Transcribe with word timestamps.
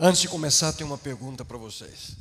Antes 0.00 0.20
de 0.20 0.28
começar, 0.28 0.72
tenho 0.74 0.88
uma 0.88 0.96
pergunta 0.96 1.44
para 1.44 1.58
vocês. 1.58 2.16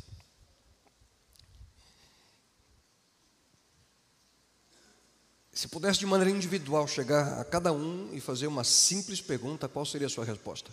Se 5.53 5.67
pudesse 5.67 5.99
de 5.99 6.07
maneira 6.07 6.31
individual 6.31 6.87
chegar 6.87 7.39
a 7.39 7.45
cada 7.45 7.71
um 7.71 8.09
e 8.13 8.19
fazer 8.19 8.47
uma 8.47 8.63
simples 8.63 9.21
pergunta, 9.21 9.69
qual 9.69 9.85
seria 9.85 10.07
a 10.07 10.09
sua 10.09 10.25
resposta? 10.25 10.71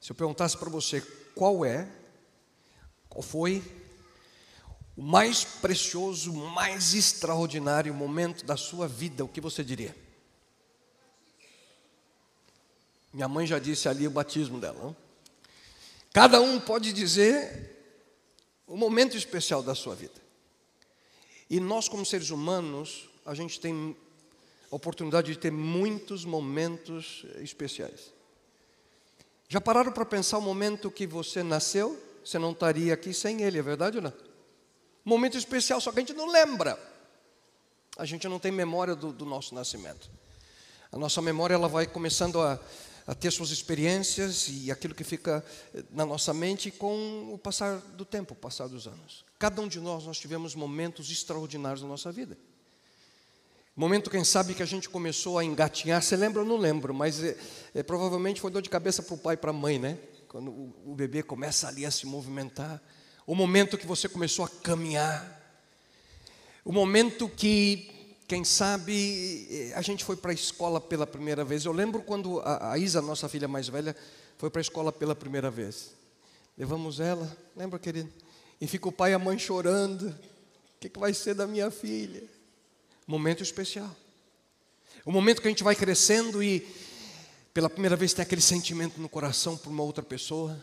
Se 0.00 0.12
eu 0.12 0.14
perguntasse 0.14 0.56
para 0.56 0.70
você 0.70 1.00
qual 1.34 1.64
é, 1.64 1.88
qual 3.08 3.22
foi 3.22 3.60
o 4.96 5.02
mais 5.02 5.44
precioso, 5.44 6.32
mais 6.32 6.94
extraordinário 6.94 7.92
momento 7.92 8.44
da 8.44 8.56
sua 8.56 8.86
vida, 8.86 9.24
o 9.24 9.28
que 9.28 9.40
você 9.40 9.64
diria? 9.64 10.05
Minha 13.16 13.28
mãe 13.28 13.46
já 13.46 13.58
disse 13.58 13.88
ali 13.88 14.06
o 14.06 14.10
batismo 14.10 14.60
dela. 14.60 14.78
Não? 14.78 14.96
Cada 16.12 16.38
um 16.38 16.60
pode 16.60 16.92
dizer 16.92 17.74
o 18.66 18.76
momento 18.76 19.16
especial 19.16 19.62
da 19.62 19.74
sua 19.74 19.94
vida. 19.94 20.20
E 21.48 21.58
nós, 21.58 21.88
como 21.88 22.04
seres 22.04 22.28
humanos, 22.28 23.08
a 23.24 23.34
gente 23.34 23.58
tem 23.58 23.96
a 24.70 24.76
oportunidade 24.76 25.32
de 25.32 25.38
ter 25.38 25.50
muitos 25.50 26.26
momentos 26.26 27.24
especiais. 27.36 28.12
Já 29.48 29.62
pararam 29.62 29.92
para 29.92 30.04
pensar 30.04 30.36
o 30.36 30.42
momento 30.42 30.90
que 30.90 31.06
você 31.06 31.42
nasceu? 31.42 31.98
Você 32.22 32.38
não 32.38 32.52
estaria 32.52 32.92
aqui 32.92 33.14
sem 33.14 33.40
ele, 33.40 33.58
é 33.58 33.62
verdade 33.62 33.96
ou 33.96 34.02
não? 34.02 34.12
Momento 35.02 35.38
especial, 35.38 35.80
só 35.80 35.90
que 35.90 36.00
a 36.00 36.02
gente 36.02 36.12
não 36.12 36.30
lembra. 36.30 36.78
A 37.96 38.04
gente 38.04 38.28
não 38.28 38.38
tem 38.38 38.52
memória 38.52 38.94
do, 38.94 39.10
do 39.10 39.24
nosso 39.24 39.54
nascimento. 39.54 40.10
A 40.92 40.98
nossa 40.98 41.22
memória 41.22 41.54
ela 41.54 41.66
vai 41.66 41.86
começando 41.86 42.42
a, 42.42 42.60
a 43.06 43.14
ter 43.14 43.30
suas 43.30 43.50
experiências 43.50 44.48
e 44.50 44.70
aquilo 44.70 44.94
que 44.94 45.04
fica 45.04 45.44
eh, 45.72 45.84
na 45.90 46.04
nossa 46.04 46.34
mente 46.34 46.70
com 46.70 47.32
o 47.32 47.38
passar 47.38 47.78
do 47.78 48.04
tempo, 48.04 48.34
o 48.34 48.36
passar 48.36 48.66
dos 48.66 48.86
anos. 48.86 49.24
Cada 49.38 49.62
um 49.62 49.68
de 49.68 49.78
nós, 49.78 50.04
nós 50.04 50.18
tivemos 50.18 50.54
momentos 50.54 51.10
extraordinários 51.10 51.82
na 51.82 51.88
nossa 51.88 52.10
vida. 52.10 52.36
Momento, 53.76 54.10
quem 54.10 54.24
sabe, 54.24 54.54
que 54.54 54.62
a 54.62 54.66
gente 54.66 54.88
começou 54.88 55.38
a 55.38 55.44
engatinhar, 55.44 56.02
você 56.02 56.16
lembra 56.16 56.40
ou 56.40 56.48
não 56.48 56.56
lembro, 56.56 56.94
mas 56.94 57.22
é, 57.22 57.36
é, 57.74 57.82
provavelmente 57.82 58.40
foi 58.40 58.50
dor 58.50 58.62
de 58.62 58.70
cabeça 58.70 59.02
para 59.02 59.14
o 59.14 59.18
pai 59.18 59.34
e 59.34 59.36
para 59.36 59.50
a 59.50 59.52
mãe, 59.52 59.78
né? 59.78 59.98
Quando 60.26 60.50
o, 60.50 60.74
o 60.86 60.94
bebê 60.94 61.22
começa 61.22 61.68
ali 61.68 61.84
a 61.84 61.90
se 61.90 62.06
movimentar. 62.06 62.82
O 63.26 63.34
momento 63.34 63.76
que 63.76 63.86
você 63.86 64.08
começou 64.08 64.44
a 64.44 64.48
caminhar. 64.48 65.32
O 66.64 66.72
momento 66.72 67.28
que 67.28 67.95
quem 68.26 68.44
sabe 68.44 69.72
a 69.74 69.80
gente 69.80 70.04
foi 70.04 70.16
para 70.16 70.32
a 70.32 70.34
escola 70.34 70.80
pela 70.80 71.06
primeira 71.06 71.44
vez. 71.44 71.64
Eu 71.64 71.72
lembro 71.72 72.02
quando 72.02 72.40
a, 72.40 72.72
a 72.72 72.78
Isa, 72.78 73.00
nossa 73.00 73.28
filha 73.28 73.46
mais 73.46 73.68
velha, 73.68 73.96
foi 74.36 74.50
para 74.50 74.60
a 74.60 74.62
escola 74.62 74.92
pela 74.92 75.14
primeira 75.14 75.50
vez. 75.50 75.92
Levamos 76.58 76.98
ela, 76.98 77.36
lembra, 77.54 77.78
querido? 77.78 78.12
E 78.60 78.66
fica 78.66 78.88
o 78.88 78.92
pai 78.92 79.12
e 79.12 79.14
a 79.14 79.18
mãe 79.18 79.38
chorando. 79.38 80.08
O 80.08 80.80
que, 80.80 80.88
que 80.88 80.98
vai 80.98 81.14
ser 81.14 81.34
da 81.34 81.46
minha 81.46 81.70
filha? 81.70 82.24
Momento 83.06 83.42
especial. 83.42 83.94
O 85.04 85.12
momento 85.12 85.40
que 85.40 85.46
a 85.46 85.50
gente 85.50 85.62
vai 85.62 85.76
crescendo 85.76 86.42
e 86.42 86.66
pela 87.54 87.70
primeira 87.70 87.94
vez 87.94 88.12
tem 88.12 88.22
aquele 88.22 88.40
sentimento 88.40 89.00
no 89.00 89.08
coração 89.08 89.56
por 89.56 89.70
uma 89.70 89.84
outra 89.84 90.02
pessoa. 90.02 90.62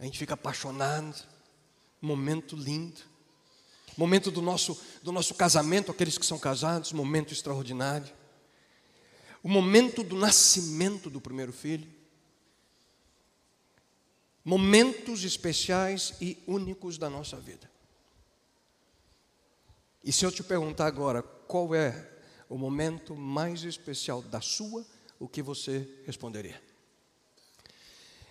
A 0.00 0.04
gente 0.04 0.18
fica 0.18 0.34
apaixonado. 0.34 1.14
Momento 2.00 2.56
lindo 2.56 3.07
momento 3.98 4.30
do 4.30 4.40
nosso, 4.40 4.80
do 5.02 5.10
nosso 5.10 5.34
casamento, 5.34 5.90
aqueles 5.90 6.16
que 6.16 6.24
são 6.24 6.38
casados, 6.38 6.92
momento 6.92 7.32
extraordinário. 7.32 8.08
O 9.42 9.48
momento 9.48 10.04
do 10.04 10.14
nascimento 10.14 11.10
do 11.10 11.20
primeiro 11.20 11.52
filho. 11.52 11.88
Momentos 14.44 15.24
especiais 15.24 16.14
e 16.20 16.38
únicos 16.46 16.96
da 16.96 17.10
nossa 17.10 17.36
vida. 17.38 17.68
E 20.04 20.12
se 20.12 20.24
eu 20.24 20.30
te 20.30 20.44
perguntar 20.44 20.86
agora, 20.86 21.20
qual 21.20 21.74
é 21.74 22.08
o 22.48 22.56
momento 22.56 23.16
mais 23.16 23.64
especial 23.64 24.22
da 24.22 24.40
sua, 24.40 24.86
o 25.18 25.28
que 25.28 25.42
você 25.42 25.86
responderia? 26.06 26.62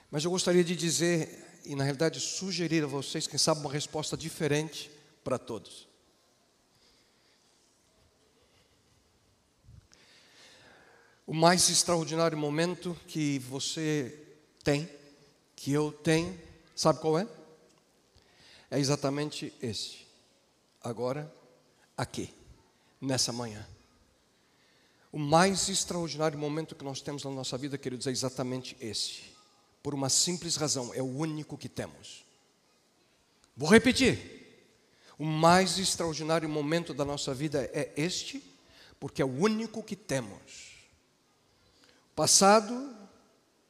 Mas 0.09 0.23
eu 0.23 0.31
gostaria 0.31 0.63
de 0.63 0.77
dizer, 0.77 1.61
e 1.65 1.75
na 1.75 1.83
realidade 1.83 2.21
sugerir 2.21 2.85
a 2.85 2.87
vocês, 2.87 3.27
quem 3.27 3.37
sabe, 3.37 3.59
uma 3.59 3.71
resposta 3.71 4.15
diferente 4.15 4.95
para 5.27 5.37
todos. 5.37 5.89
O 11.25 11.33
mais 11.33 11.69
extraordinário 11.69 12.37
momento 12.37 12.97
que 13.09 13.37
você 13.39 14.25
tem, 14.63 14.89
que 15.53 15.73
eu 15.73 15.91
tenho, 15.91 16.39
sabe 16.73 17.01
qual 17.01 17.19
é? 17.19 17.27
É 18.71 18.79
exatamente 18.79 19.53
esse. 19.61 20.07
Agora, 20.81 21.29
aqui, 21.97 22.33
nessa 23.01 23.33
manhã. 23.33 23.67
O 25.11 25.19
mais 25.19 25.67
extraordinário 25.67 26.39
momento 26.39 26.73
que 26.73 26.85
nós 26.85 27.01
temos 27.01 27.25
na 27.25 27.31
nossa 27.31 27.57
vida, 27.57 27.77
queridos, 27.77 28.07
é 28.07 28.11
exatamente 28.11 28.77
esse. 28.79 29.23
Por 29.83 29.93
uma 29.93 30.07
simples 30.07 30.55
razão, 30.55 30.93
é 30.93 31.01
o 31.01 31.17
único 31.17 31.57
que 31.57 31.67
temos. 31.67 32.23
Vou 33.57 33.67
repetir. 33.67 34.46
O 35.17 35.25
mais 35.25 35.79
extraordinário 35.79 36.47
momento 36.47 36.93
da 36.93 37.03
nossa 37.03 37.33
vida 37.33 37.69
é 37.73 37.91
este, 37.97 38.43
porque 38.99 39.21
é 39.21 39.25
o 39.25 39.41
único 39.41 39.81
que 39.81 39.95
temos. 39.95 40.77
Passado 42.15 42.95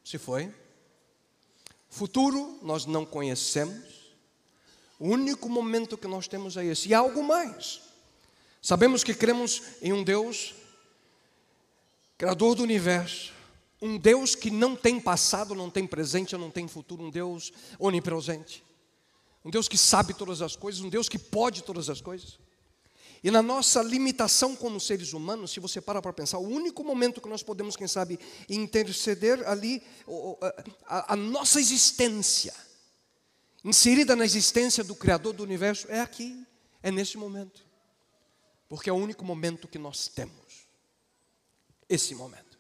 se 0.03 0.17
foi, 0.17 0.53
futuro 1.89 2.59
nós 2.61 2.85
não 2.85 3.05
conhecemos, 3.05 4.15
o 4.99 5.09
único 5.09 5.49
momento 5.49 5.97
que 5.97 6.07
nós 6.07 6.27
temos 6.27 6.57
é 6.57 6.65
esse, 6.65 6.89
e 6.89 6.93
há 6.93 6.99
algo 6.99 7.23
mais. 7.23 7.81
Sabemos 8.61 9.03
que 9.03 9.13
cremos 9.13 9.61
em 9.81 9.93
um 9.93 10.03
Deus, 10.03 10.53
Criador 12.17 12.55
do 12.55 12.63
universo, 12.63 13.33
um 13.81 13.97
Deus 13.97 14.33
que 14.33 14.49
não 14.49 14.75
tem 14.75 14.99
passado, 14.99 15.53
não 15.53 15.69
tem 15.69 15.85
presente, 15.85 16.35
não 16.35 16.49
tem 16.49 16.67
futuro, 16.67 17.03
um 17.03 17.09
Deus 17.09 17.53
onipresente 17.79 18.66
um 19.47 19.49
Deus 19.49 19.69
que 19.69 19.77
sabe 19.77 20.13
todas 20.13 20.41
as 20.41 20.57
coisas, 20.57 20.81
um 20.81 20.89
Deus 20.89 21.07
que 21.07 21.17
pode 21.17 21.63
todas 21.63 21.89
as 21.89 22.01
coisas. 22.01 22.37
E 23.23 23.31
na 23.31 23.41
nossa 23.41 23.81
limitação 23.81 24.57
como 24.57 24.77
seres 24.77 25.13
humanos, 25.13 25.51
se 25.51 25.61
você 25.61 25.79
para 25.79 26.01
para 26.01 26.11
pensar, 26.11 26.37
o 26.37 26.45
único 26.45 26.83
momento 26.83 27.21
que 27.21 27.29
nós 27.29 27.41
podemos, 27.41 27.77
quem 27.77 27.87
sabe, 27.87 28.19
interceder 28.49 29.47
ali, 29.47 29.81
a, 30.85 31.15
nossa 31.15 31.61
existência, 31.61 32.53
inserida 33.63 34.17
na 34.17 34.25
existência 34.25 34.83
do 34.83 34.93
Criador 34.93 35.31
do 35.31 35.43
universo, 35.43 35.87
é 35.89 36.01
aqui, 36.01 36.45
é 36.83 36.91
nesse 36.91 37.17
momento. 37.17 37.65
Porque 38.67 38.89
é 38.89 38.93
o 38.93 38.97
único 38.97 39.23
momento 39.23 39.65
que 39.65 39.79
nós 39.79 40.09
temos. 40.09 40.67
Esse 41.87 42.13
momento. 42.13 42.59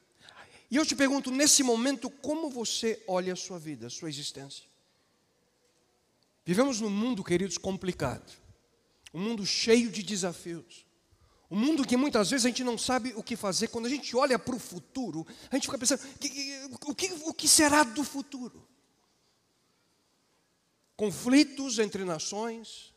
E 0.71 0.77
eu 0.77 0.85
te 0.85 0.95
pergunto, 0.95 1.31
nesse 1.31 1.63
momento, 1.63 2.09
como 2.09 2.49
você 2.49 3.03
olha 3.05 3.33
a 3.33 3.35
sua 3.35 3.59
vida, 3.59 3.87
a 3.87 3.89
sua 3.89 4.07
existência? 4.07 4.63
Vivemos 6.47 6.79
num 6.79 6.89
mundo, 6.89 7.25
queridos, 7.25 7.57
complicado. 7.57 8.31
Um 9.13 9.19
mundo 9.19 9.45
cheio 9.45 9.91
de 9.91 10.01
desafios. 10.01 10.85
Um 11.51 11.59
mundo 11.59 11.85
que 11.85 11.97
muitas 11.97 12.29
vezes 12.29 12.45
a 12.45 12.47
gente 12.47 12.63
não 12.63 12.77
sabe 12.77 13.11
o 13.17 13.21
que 13.21 13.35
fazer. 13.35 13.67
Quando 13.67 13.85
a 13.85 13.89
gente 13.89 14.15
olha 14.15 14.39
para 14.39 14.55
o 14.55 14.59
futuro, 14.59 15.27
a 15.51 15.55
gente 15.55 15.65
fica 15.65 15.77
pensando: 15.77 16.01
o 16.85 16.95
que, 16.95 17.11
o 17.25 17.33
que 17.33 17.49
será 17.49 17.83
do 17.83 18.01
futuro? 18.01 18.65
Conflitos 20.95 21.79
entre 21.79 22.05
nações, 22.05 22.93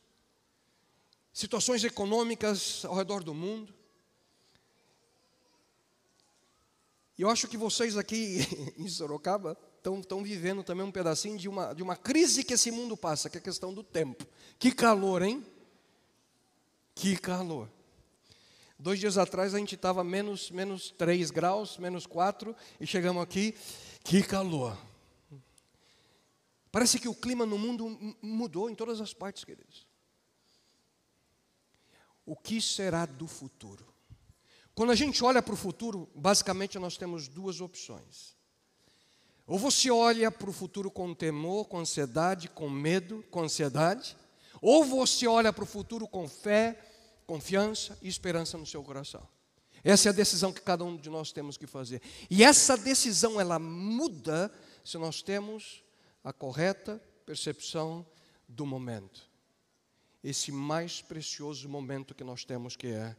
situações 1.33 1.83
econômicas 1.83 2.85
ao 2.85 2.95
redor 2.95 3.25
do 3.25 3.35
mundo. 3.35 3.75
E 7.19 7.23
eu 7.23 7.29
acho 7.29 7.49
que 7.49 7.57
vocês 7.57 7.97
aqui 7.97 8.47
em 8.79 8.89
Sorocaba 8.89 9.59
estão 9.83 10.23
vivendo 10.23 10.63
também 10.63 10.85
um 10.85 10.91
pedacinho 10.91 11.39
de 11.39 11.49
uma, 11.49 11.73
de 11.73 11.83
uma 11.83 11.97
crise 11.97 12.45
que 12.45 12.55
esse 12.55 12.71
mundo 12.71 12.97
passa, 12.97 13.31
que 13.31 13.39
é 13.39 13.41
a 13.41 13.43
questão 13.43 13.73
do 13.73 13.83
tempo. 13.83 14.27
Que 14.59 14.73
calor, 14.73 15.23
hein? 15.23 15.45
Que 16.95 17.17
calor. 17.17 17.69
Dois 18.79 18.99
dias 18.99 19.19
atrás 19.19 19.55
a 19.55 19.59
gente 19.59 19.75
estava 19.75 20.03
menos, 20.03 20.51
menos 20.51 20.91
3 20.91 21.31
graus, 21.31 21.77
menos 21.77 22.07
4, 22.07 22.57
e 22.81 22.87
chegamos 22.87 23.23
aqui, 23.23 23.55
que 24.03 24.23
calor. 24.23 24.77
Parece 26.73 26.99
que 26.99 27.09
o 27.09 27.15
clima 27.15 27.45
no 27.45 27.59
mundo 27.59 28.15
mudou 28.23 28.71
em 28.71 28.75
todas 28.75 29.01
as 29.01 29.13
partes, 29.13 29.45
queridos. 29.45 29.87
O 32.25 32.37
que 32.37 32.61
será 32.61 33.07
do 33.07 33.27
futuro? 33.27 33.87
Quando 34.75 34.93
a 34.93 34.95
gente 34.95 35.23
olha 35.23 35.43
para 35.43 35.53
o 35.53 35.57
futuro, 35.59 36.09
basicamente 36.15 36.79
nós 36.79 36.97
temos 36.97 37.29
duas 37.29 37.61
opções. 37.61 38.35
Ou 39.51 39.59
você 39.59 39.91
olha 39.91 40.31
para 40.31 40.49
o 40.49 40.53
futuro 40.53 40.93
com 40.93 41.13
temor, 41.13 41.67
com 41.67 41.81
ansiedade, 41.81 42.49
com 42.49 42.71
medo, 42.71 43.25
com 43.33 43.43
ansiedade, 43.43 44.17
ou 44.63 44.85
você 44.85 45.27
olha 45.27 45.53
para 45.53 45.65
o 45.65 45.67
futuro 45.67 46.07
com 46.07 46.29
fé, 46.29 46.81
confiança 47.27 47.99
e 48.01 48.07
esperança 48.07 48.57
no 48.57 48.65
seu 48.65 48.81
coração. 48.85 49.27
Essa 49.83 50.09
é 50.09 50.11
a 50.11 50.15
decisão 50.15 50.53
que 50.53 50.61
cada 50.61 50.85
um 50.85 50.97
de 50.97 51.11
nós 51.11 51.33
temos 51.33 51.57
que 51.57 51.67
fazer. 51.67 52.01
E 52.31 52.45
essa 52.45 52.77
decisão 52.77 53.41
ela 53.41 53.59
muda 53.59 54.53
se 54.85 54.97
nós 54.99 55.21
temos 55.21 55.83
a 56.23 56.33
correta 56.33 57.03
percepção 57.27 58.07
do 58.47 58.65
momento. 58.65 59.29
Esse 60.23 60.53
mais 60.53 61.03
precioso 61.03 61.69
momento 61.69 62.15
que 62.15 62.23
nós 62.23 62.45
temos 62.45 62.77
que 62.77 62.87
é 62.87 63.17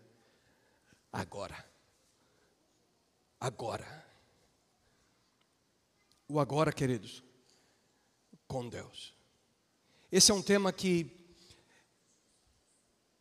agora. 1.12 1.66
Agora. 3.38 4.11
O 6.34 6.40
agora, 6.40 6.72
queridos, 6.72 7.22
com 8.48 8.70
Deus. 8.70 9.14
Esse 10.10 10.32
é 10.32 10.34
um 10.34 10.42
tema 10.42 10.72
que 10.72 11.12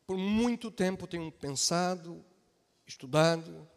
por 0.07 0.17
muito 0.17 0.71
tempo 0.71 1.09
tenho 1.09 1.33
pensado, 1.33 2.25
estudado, 2.87 3.69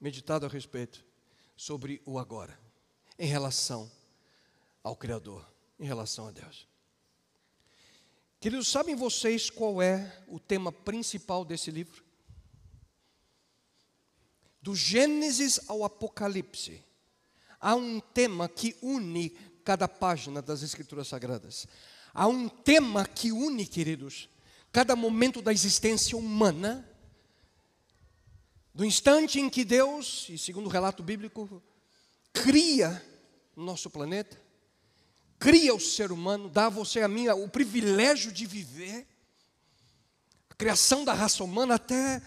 meditado 0.00 0.46
a 0.46 0.48
respeito 0.48 1.04
sobre 1.56 2.00
o 2.06 2.16
agora, 2.16 2.56
em 3.18 3.26
relação 3.26 3.90
ao 4.84 4.94
Criador, 4.94 5.44
em 5.76 5.84
relação 5.84 6.28
a 6.28 6.30
Deus. 6.30 6.68
Queridos, 8.38 8.68
sabem 8.68 8.94
vocês 8.94 9.50
qual 9.50 9.82
é 9.82 10.16
o 10.28 10.38
tema 10.38 10.70
principal 10.70 11.44
desse 11.44 11.72
livro? 11.72 12.04
Do 14.62 14.76
Gênesis 14.76 15.68
ao 15.68 15.82
Apocalipse, 15.82 16.84
há 17.60 17.74
um 17.74 18.00
tema 18.00 18.48
que 18.48 18.76
une 18.80 19.30
cada 19.64 19.86
página 19.86 20.40
das 20.40 20.62
Escrituras 20.62 21.08
Sagradas. 21.08 21.66
Há 22.12 22.26
um 22.26 22.48
tema 22.48 23.04
que 23.04 23.30
une, 23.30 23.66
queridos, 23.66 24.28
cada 24.72 24.96
momento 24.96 25.42
da 25.42 25.52
existência 25.52 26.16
humana 26.16 26.86
do 28.74 28.84
instante 28.84 29.38
em 29.38 29.50
que 29.50 29.64
Deus, 29.64 30.26
e 30.30 30.38
segundo 30.38 30.66
o 30.66 30.70
relato 30.70 31.02
bíblico, 31.02 31.62
cria 32.32 33.04
nosso 33.54 33.90
planeta, 33.90 34.40
cria 35.38 35.74
o 35.74 35.80
ser 35.80 36.10
humano, 36.10 36.48
dá 36.48 36.66
a 36.66 36.70
você 36.70 37.00
e 37.00 37.02
a 37.02 37.08
mim 37.08 37.28
o 37.28 37.48
privilégio 37.48 38.32
de 38.32 38.46
viver, 38.46 39.06
a 40.48 40.54
criação 40.54 41.04
da 41.04 41.12
raça 41.12 41.44
humana 41.44 41.74
até 41.74 42.22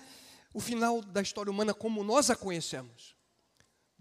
o 0.53 0.59
final 0.59 1.01
da 1.01 1.21
história 1.21 1.51
humana 1.51 1.73
como 1.73 2.03
nós 2.03 2.29
a 2.29 2.35
conhecemos. 2.35 3.12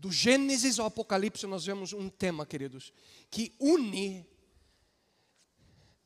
Do 0.03 0.11
Gênesis 0.11 0.81
ao 0.81 0.87
Apocalipse 0.87 1.47
nós 1.47 1.65
vemos 1.65 1.93
um 1.93 2.11
tema, 2.11 2.45
queridos, 2.45 2.93
que 3.31 3.55
une 3.61 4.27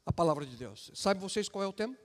a 0.04 0.12
palavra 0.12 0.44
de 0.44 0.54
Deus. 0.54 0.90
Sabe 0.94 1.19
vocês 1.19 1.48
qual 1.48 1.64
é 1.64 1.66
o 1.66 1.72
tema? 1.72 1.96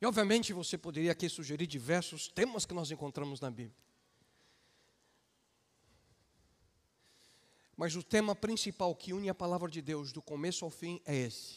E 0.00 0.06
obviamente 0.06 0.52
você 0.52 0.78
poderia 0.78 1.10
aqui 1.10 1.28
sugerir 1.28 1.66
diversos 1.66 2.28
temas 2.28 2.64
que 2.64 2.72
nós 2.72 2.88
encontramos 2.88 3.40
na 3.40 3.50
Bíblia. 3.50 3.76
Mas 7.76 7.96
o 7.96 8.02
tema 8.04 8.32
principal 8.32 8.94
que 8.94 9.12
une 9.12 9.28
a 9.28 9.34
palavra 9.34 9.68
de 9.68 9.82
Deus 9.82 10.12
do 10.12 10.22
começo 10.22 10.64
ao 10.64 10.70
fim 10.70 11.02
é 11.04 11.16
esse. 11.16 11.56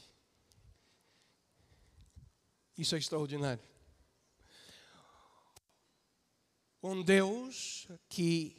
Isso 2.75 2.95
é 2.95 2.97
extraordinário. 2.97 3.70
Um 6.81 7.03
Deus 7.03 7.87
que 8.09 8.55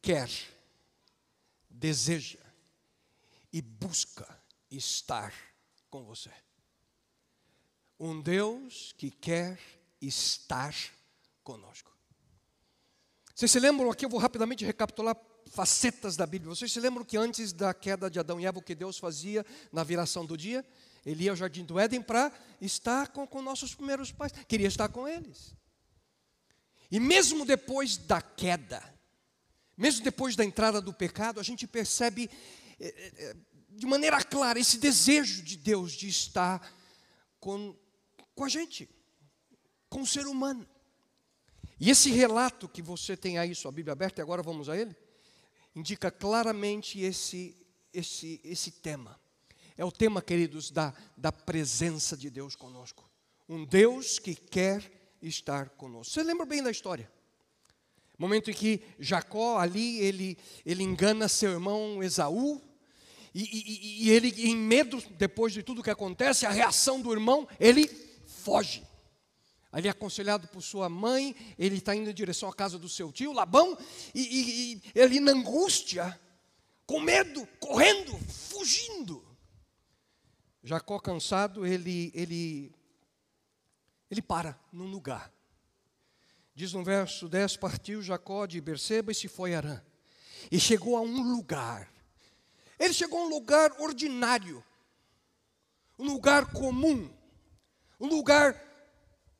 quer, 0.00 0.30
deseja 1.68 2.38
e 3.52 3.60
busca 3.60 4.26
estar 4.70 5.32
com 5.90 6.04
você 6.04 6.30
um 7.98 8.20
Deus 8.20 8.94
que 8.96 9.10
quer 9.10 9.58
estar 10.00 10.74
conosco. 11.42 11.90
Vocês 13.34 13.50
se 13.50 13.58
lembram 13.58 13.90
aqui, 13.90 14.04
eu 14.04 14.08
vou 14.08 14.20
rapidamente 14.20 14.64
recapitular 14.64 15.16
facetas 15.50 16.16
da 16.16 16.26
Bíblia. 16.26 16.54
Vocês 16.54 16.70
se 16.70 16.80
lembram 16.80 17.04
que 17.04 17.16
antes 17.16 17.52
da 17.52 17.72
queda 17.72 18.10
de 18.10 18.18
Adão 18.18 18.40
e 18.40 18.46
Eva, 18.46 18.58
o 18.58 18.62
que 18.62 18.74
Deus 18.74 18.98
fazia 18.98 19.44
na 19.72 19.82
viração 19.82 20.24
do 20.24 20.36
dia? 20.36 20.64
Ele 21.06 21.24
ia 21.24 21.30
ao 21.30 21.36
jardim 21.36 21.64
do 21.64 21.78
Éden 21.78 22.02
para 22.02 22.32
estar 22.60 23.08
com, 23.08 23.26
com 23.26 23.40
nossos 23.40 23.74
primeiros 23.74 24.12
pais, 24.12 24.32
queria 24.46 24.68
estar 24.68 24.88
com 24.88 25.08
eles. 25.08 25.54
E 26.90 26.98
mesmo 26.98 27.44
depois 27.44 27.96
da 27.96 28.22
queda, 28.22 28.82
mesmo 29.76 30.02
depois 30.02 30.34
da 30.34 30.44
entrada 30.44 30.80
do 30.80 30.92
pecado, 30.92 31.38
a 31.40 31.42
gente 31.42 31.66
percebe 31.66 32.30
é, 32.80 32.88
é, 32.88 33.36
de 33.70 33.86
maneira 33.86 34.22
clara 34.22 34.58
esse 34.58 34.78
desejo 34.78 35.42
de 35.42 35.56
Deus 35.56 35.92
de 35.92 36.08
estar 36.08 36.74
com 37.38 37.76
com 38.38 38.44
a 38.44 38.48
gente, 38.48 38.88
com 39.88 40.02
o 40.02 40.06
ser 40.06 40.28
humano. 40.28 40.64
E 41.80 41.90
esse 41.90 42.08
relato 42.10 42.68
que 42.68 42.80
você 42.80 43.16
tem 43.16 43.36
aí, 43.36 43.52
sua 43.52 43.72
Bíblia 43.72 43.92
aberta, 43.92 44.20
e 44.20 44.22
agora 44.22 44.44
vamos 44.44 44.68
a 44.68 44.76
ele, 44.76 44.94
indica 45.74 46.08
claramente 46.08 47.00
esse, 47.00 47.56
esse, 47.92 48.40
esse 48.44 48.70
tema. 48.70 49.20
É 49.76 49.84
o 49.84 49.90
tema, 49.90 50.22
queridos, 50.22 50.70
da, 50.70 50.94
da 51.16 51.32
presença 51.32 52.16
de 52.16 52.30
Deus 52.30 52.54
conosco. 52.54 53.10
Um 53.48 53.64
Deus 53.64 54.20
que 54.20 54.36
quer 54.36 54.88
estar 55.22 55.70
conosco. 55.70 56.12
Você 56.12 56.22
lembra 56.22 56.46
bem 56.46 56.62
da 56.62 56.70
história? 56.70 57.10
Momento 58.18 58.50
em 58.50 58.54
que 58.54 58.82
Jacó 58.98 59.58
ali, 59.58 59.98
ele, 60.00 60.36
ele 60.66 60.82
engana 60.82 61.28
seu 61.28 61.52
irmão 61.52 62.02
Esaú, 62.02 62.60
e, 63.34 63.42
e, 63.42 64.06
e 64.06 64.10
ele, 64.10 64.28
em 64.48 64.56
medo, 64.56 65.00
depois 65.16 65.52
de 65.52 65.62
tudo 65.62 65.82
que 65.82 65.90
acontece, 65.90 66.44
a 66.44 66.50
reação 66.50 67.00
do 67.00 67.12
irmão, 67.12 67.46
ele 67.60 67.86
foge. 68.26 68.82
Ali 69.70 69.88
aconselhado 69.88 70.48
por 70.48 70.62
sua 70.62 70.88
mãe, 70.88 71.36
ele 71.58 71.76
está 71.76 71.94
indo 71.94 72.10
em 72.10 72.14
direção 72.14 72.48
à 72.48 72.54
casa 72.54 72.78
do 72.78 72.88
seu 72.88 73.12
tio, 73.12 73.32
Labão, 73.32 73.78
e, 74.14 74.20
e, 74.20 74.72
e 74.72 74.82
ele 74.94 75.20
na 75.20 75.32
angústia, 75.32 76.18
com 76.86 77.00
medo, 77.00 77.46
correndo, 77.60 78.18
fugindo. 78.26 79.22
Jacó 80.64 80.98
cansado, 80.98 81.66
ele, 81.66 82.10
ele, 82.14 82.72
ele 84.10 84.22
para 84.22 84.58
num 84.72 84.86
lugar. 84.86 85.32
Diz 86.54 86.72
no 86.72 86.82
verso 86.82 87.28
10: 87.28 87.56
Partiu 87.56 88.02
Jacó 88.02 88.46
de 88.46 88.60
Berseba 88.60 89.12
e 89.12 89.14
se 89.14 89.28
foi 89.28 89.54
a 89.54 89.58
Arã. 89.58 89.82
E 90.50 90.58
chegou 90.58 90.96
a 90.96 91.00
um 91.00 91.34
lugar. 91.34 91.92
Ele 92.78 92.94
chegou 92.94 93.20
a 93.20 93.24
um 93.24 93.28
lugar 93.28 93.72
ordinário, 93.80 94.64
um 95.98 96.06
lugar 96.06 96.52
comum 96.52 97.18
um 98.00 98.06
lugar 98.06 98.60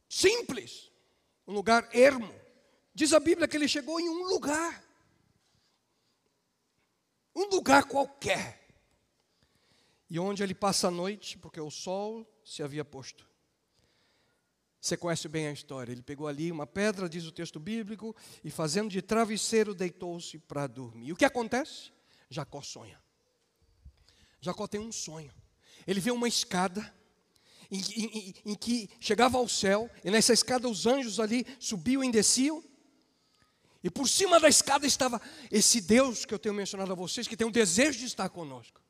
simples, 0.08 0.90
um 1.46 1.52
lugar 1.52 1.88
ermo. 1.94 2.34
Diz 2.94 3.12
a 3.12 3.20
Bíblia 3.20 3.46
que 3.46 3.56
ele 3.56 3.68
chegou 3.68 4.00
em 4.00 4.08
um 4.08 4.28
lugar, 4.28 4.84
um 7.34 7.44
lugar 7.44 7.84
qualquer, 7.84 8.66
e 10.10 10.18
onde 10.18 10.42
ele 10.42 10.54
passa 10.54 10.88
a 10.88 10.90
noite, 10.90 11.38
porque 11.38 11.60
o 11.60 11.70
sol 11.70 12.26
se 12.44 12.62
havia 12.62 12.84
posto. 12.84 13.27
Você 14.80 14.96
conhece 14.96 15.28
bem 15.28 15.48
a 15.48 15.52
história. 15.52 15.92
Ele 15.92 16.02
pegou 16.02 16.28
ali 16.28 16.52
uma 16.52 16.66
pedra, 16.66 17.08
diz 17.08 17.26
o 17.26 17.32
texto 17.32 17.58
bíblico, 17.58 18.14
e 18.44 18.50
fazendo 18.50 18.88
de 18.88 19.02
travesseiro, 19.02 19.74
deitou-se 19.74 20.38
para 20.38 20.66
dormir. 20.66 21.08
E 21.08 21.12
o 21.12 21.16
que 21.16 21.24
acontece? 21.24 21.90
Jacó 22.30 22.62
sonha. 22.62 23.00
Jacó 24.40 24.66
tem 24.66 24.80
um 24.80 24.92
sonho. 24.92 25.32
Ele 25.86 26.00
vê 26.00 26.10
uma 26.10 26.28
escada 26.28 26.94
em, 27.70 27.80
em, 27.80 28.34
em, 28.46 28.54
que 28.54 28.88
chegava 29.00 29.36
ao 29.36 29.48
céu, 29.48 29.90
e 30.04 30.10
nessa 30.10 30.32
escada 30.32 30.68
os 30.68 30.86
anjos 30.86 31.20
ali 31.20 31.46
subiam 31.58 32.02
e 32.02 32.10
desciam, 32.10 32.62
e 33.82 33.90
por 33.90 34.08
cima 34.08 34.40
da 34.40 34.48
escada 34.48 34.86
estava 34.86 35.20
esse 35.50 35.80
Deus 35.80 36.24
que 36.24 36.34
eu 36.34 36.38
tenho 36.38 36.54
mencionado 36.54 36.92
a 36.92 36.96
vocês, 36.96 37.28
que 37.28 37.36
tem 37.36 37.46
um 37.46 37.50
desejo 37.50 37.98
de 37.98 38.06
estar 38.06 38.28
conosco, 38.28 38.80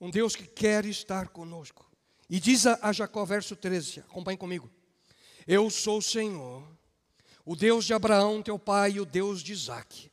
um 0.00 0.10
Deus 0.10 0.34
que 0.34 0.46
quer 0.46 0.84
estar 0.84 1.28
conosco. 1.28 1.90
E 2.28 2.40
diz 2.40 2.66
a, 2.66 2.78
a 2.82 2.92
Jacó, 2.92 3.24
verso 3.24 3.54
13, 3.54 4.00
acompanhe 4.00 4.36
comigo: 4.36 4.70
Eu 5.46 5.68
sou 5.68 5.98
o 5.98 6.02
Senhor, 6.02 6.66
o 7.44 7.54
Deus 7.54 7.84
de 7.84 7.92
Abraão, 7.92 8.42
teu 8.42 8.58
pai, 8.58 8.92
e 8.92 9.00
o 9.00 9.04
Deus 9.04 9.42
de 9.42 9.52
Isaac. 9.52 10.10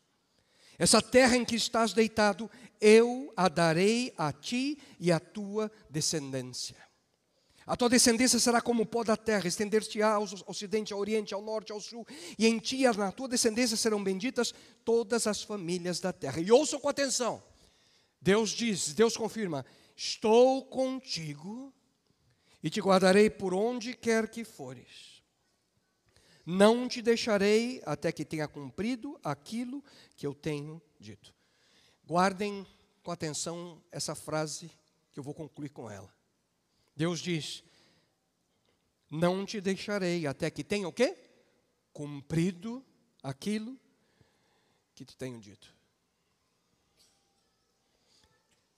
Essa 0.78 1.02
terra 1.02 1.38
em 1.38 1.46
que 1.46 1.56
estás 1.56 1.94
deitado, 1.94 2.50
eu 2.80 3.32
a 3.38 3.48
darei 3.48 4.14
a 4.18 4.34
ti 4.34 4.78
e 5.00 5.12
à 5.12 5.20
tua 5.20 5.72
descendência. 5.90 6.76
A 7.66 7.78
tua 7.78 7.88
descendência 7.88 8.40
será 8.40 8.60
como 8.60 8.84
o 8.84 8.86
pó 8.86 9.04
da 9.04 9.16
terra, 9.16 9.48
estender-te-á 9.48 10.14
ao 10.14 10.26
ocidente, 10.48 10.92
ao 10.92 11.00
oriente, 11.00 11.34
ao 11.34 11.42
norte, 11.42 11.72
ao 11.72 11.80
sul, 11.80 12.06
e 12.38 12.48
em 12.48 12.58
ti, 12.58 12.84
na 12.98 13.12
tua 13.12 13.28
descendência, 13.28 13.78
serão 13.78 14.04
benditas 14.04 14.54
todas 14.84 15.28
as 15.28 15.44
famílias 15.44 16.00
da 16.00 16.12
terra. 16.12 16.42
E 16.42 16.52
ouçam 16.52 16.80
com 16.80 16.90
atenção. 16.90 17.42
Deus 18.20 18.50
diz, 18.50 18.94
Deus 18.94 19.16
confirma: 19.16 19.66
Estou 19.96 20.66
contigo 20.66 21.72
e 22.64 22.70
te 22.70 22.82
guardarei 22.82 23.30
por 23.30 23.54
onde 23.54 23.94
quer 23.94 24.28
que 24.28 24.44
fores. 24.44 25.11
Não 26.46 26.88
te 26.88 27.02
deixarei 27.02 27.82
até 27.86 28.12
que 28.12 28.26
tenha 28.26 28.48
cumprido 28.48 29.20
aquilo 29.24 29.84
que 30.16 30.26
eu 30.26 30.34
tenho 30.34 30.82
dito. 31.00 31.34
Guardem 32.06 32.66
com 33.04 33.12
atenção 33.12 33.82
essa 33.92 34.16
frase 34.16 34.72
que 35.12 35.20
eu 35.20 35.24
vou 35.24 35.34
concluir 35.34 35.70
com 35.70 35.90
ela. 35.90 36.12
Deus 36.96 37.20
diz: 37.20 37.64
não 39.10 39.46
te 39.46 39.60
deixarei 39.60 40.26
até 40.26 40.50
que 40.50 40.64
tenha 40.64 40.88
o 40.88 40.94
quê? 40.94 41.18
Cumprido 41.92 42.86
aquilo 43.22 43.78
que 44.96 45.04
te 45.04 45.18
tenho 45.18 45.40
dito. 45.40 45.76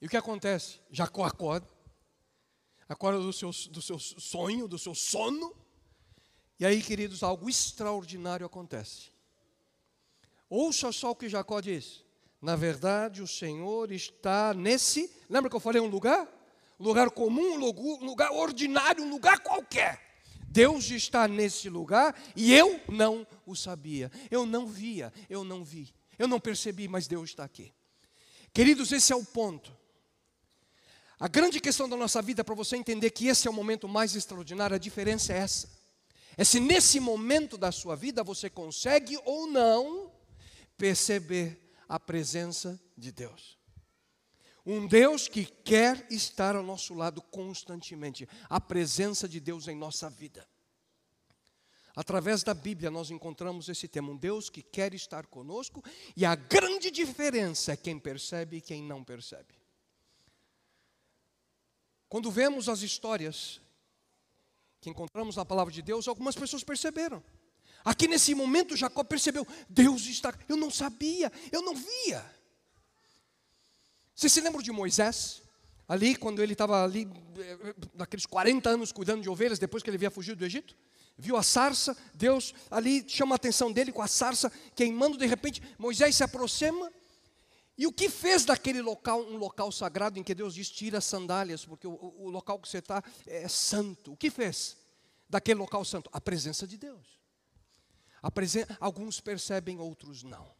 E 0.00 0.06
o 0.06 0.08
que 0.08 0.16
acontece? 0.16 0.80
Jacó 0.90 1.24
acorda, 1.24 1.66
acorda 2.88 3.20
do 3.20 3.32
seu, 3.32 3.50
do 3.70 3.80
seu 3.80 3.98
sonho, 3.98 4.68
do 4.68 4.78
seu 4.78 4.94
sono, 4.94 5.56
e 6.58 6.64
aí, 6.64 6.82
queridos, 6.82 7.22
algo 7.22 7.48
extraordinário 7.48 8.46
acontece. 8.46 9.12
Ouça 10.48 10.92
só 10.92 11.10
o 11.10 11.16
que 11.16 11.28
Jacó 11.28 11.60
diz. 11.60 12.04
Na 12.40 12.54
verdade, 12.54 13.22
o 13.22 13.26
Senhor 13.26 13.90
está 13.90 14.54
nesse. 14.54 15.10
Lembra 15.28 15.50
que 15.50 15.56
eu 15.56 15.60
falei 15.60 15.80
um 15.80 15.86
lugar? 15.86 16.28
Lugar 16.78 17.10
comum, 17.10 17.54
um 17.54 18.04
lugar 18.04 18.30
ordinário, 18.32 19.02
um 19.02 19.10
lugar 19.10 19.40
qualquer. 19.40 20.00
Deus 20.46 20.88
está 20.90 21.26
nesse 21.26 21.68
lugar 21.68 22.14
e 22.36 22.54
eu 22.54 22.80
não 22.88 23.26
o 23.44 23.56
sabia. 23.56 24.12
Eu 24.30 24.46
não 24.46 24.66
via, 24.66 25.12
eu 25.28 25.42
não 25.42 25.64
vi. 25.64 25.92
Eu 26.16 26.28
não 26.28 26.38
percebi, 26.38 26.86
mas 26.86 27.08
Deus 27.08 27.30
está 27.30 27.42
aqui. 27.42 27.72
Queridos, 28.52 28.92
esse 28.92 29.12
é 29.12 29.16
o 29.16 29.24
ponto. 29.24 29.76
A 31.18 31.26
grande 31.26 31.60
questão 31.60 31.88
da 31.88 31.96
nossa 31.96 32.22
vida, 32.22 32.44
para 32.44 32.54
você 32.54 32.76
entender 32.76 33.10
que 33.10 33.26
esse 33.26 33.48
é 33.48 33.50
o 33.50 33.54
momento 33.54 33.88
mais 33.88 34.14
extraordinário, 34.14 34.76
a 34.76 34.78
diferença 34.78 35.32
é 35.32 35.38
essa. 35.38 35.68
É 36.36 36.44
se 36.44 36.58
nesse 36.58 36.98
momento 36.98 37.56
da 37.56 37.70
sua 37.70 37.94
vida 37.94 38.24
você 38.24 38.50
consegue 38.50 39.18
ou 39.24 39.46
não 39.46 40.12
perceber 40.76 41.72
a 41.88 42.00
presença 42.00 42.80
de 42.96 43.12
Deus. 43.12 43.58
Um 44.66 44.86
Deus 44.86 45.28
que 45.28 45.44
quer 45.44 46.06
estar 46.10 46.56
ao 46.56 46.62
nosso 46.62 46.94
lado 46.94 47.20
constantemente, 47.20 48.28
a 48.48 48.60
presença 48.60 49.28
de 49.28 49.38
Deus 49.38 49.68
em 49.68 49.76
nossa 49.76 50.08
vida. 50.08 50.48
Através 51.94 52.42
da 52.42 52.54
Bíblia 52.54 52.90
nós 52.90 53.10
encontramos 53.10 53.68
esse 53.68 53.86
tema, 53.86 54.10
um 54.10 54.16
Deus 54.16 54.50
que 54.50 54.62
quer 54.62 54.94
estar 54.94 55.26
conosco, 55.26 55.84
e 56.16 56.24
a 56.24 56.34
grande 56.34 56.90
diferença 56.90 57.72
é 57.72 57.76
quem 57.76 57.98
percebe 57.98 58.56
e 58.56 58.60
quem 58.60 58.82
não 58.82 59.04
percebe. 59.04 59.54
Quando 62.08 62.30
vemos 62.30 62.68
as 62.68 62.80
histórias 62.82 63.60
que 64.84 64.90
encontramos 64.90 65.36
na 65.36 65.46
palavra 65.46 65.72
de 65.72 65.80
Deus, 65.80 66.06
algumas 66.06 66.36
pessoas 66.36 66.62
perceberam. 66.62 67.24
Aqui 67.82 68.06
nesse 68.06 68.34
momento 68.34 68.76
Jacó 68.76 69.02
percebeu, 69.02 69.46
Deus 69.66 70.04
está, 70.04 70.32
eu 70.46 70.58
não 70.58 70.70
sabia, 70.70 71.32
eu 71.50 71.62
não 71.62 71.74
via. 71.74 72.24
Você 74.14 74.28
se 74.28 74.42
lembra 74.42 74.62
de 74.62 74.70
Moisés? 74.70 75.42
Ali, 75.88 76.14
quando 76.14 76.42
ele 76.42 76.52
estava 76.52 76.84
ali, 76.84 77.08
eh, 77.38 77.74
naqueles 77.94 78.26
40 78.26 78.70
anos 78.70 78.92
cuidando 78.92 79.22
de 79.22 79.28
ovelhas, 79.28 79.58
depois 79.58 79.82
que 79.82 79.88
ele 79.88 79.96
havia 79.96 80.10
fugido 80.10 80.38
do 80.38 80.44
Egito? 80.44 80.76
Viu 81.16 81.36
a 81.36 81.42
sarça, 81.42 81.96
Deus 82.12 82.54
ali 82.70 83.04
chama 83.08 83.34
a 83.34 83.36
atenção 83.36 83.72
dele 83.72 83.92
com 83.92 84.02
a 84.02 84.06
sarça 84.06 84.52
queimando, 84.74 85.16
de 85.16 85.26
repente 85.26 85.62
Moisés 85.78 86.14
se 86.14 86.24
aproxima. 86.24 86.92
E 87.76 87.86
o 87.86 87.92
que 87.92 88.08
fez 88.08 88.44
daquele 88.44 88.80
local 88.80 89.20
um 89.20 89.36
local 89.36 89.72
sagrado 89.72 90.18
em 90.18 90.22
que 90.22 90.34
Deus 90.34 90.54
diz: 90.54 90.70
tira 90.70 90.98
as 90.98 91.04
sandálias, 91.04 91.64
porque 91.64 91.86
o, 91.86 92.14
o 92.18 92.30
local 92.30 92.58
que 92.58 92.68
você 92.68 92.78
está 92.78 93.02
é 93.26 93.48
santo? 93.48 94.12
O 94.12 94.16
que 94.16 94.30
fez 94.30 94.76
daquele 95.28 95.58
local 95.58 95.84
santo? 95.84 96.08
A 96.12 96.20
presença 96.20 96.66
de 96.66 96.76
Deus. 96.76 97.14
Presen 98.32 98.64
alguns 98.80 99.20
percebem, 99.20 99.78
outros 99.78 100.22
não. 100.22 100.50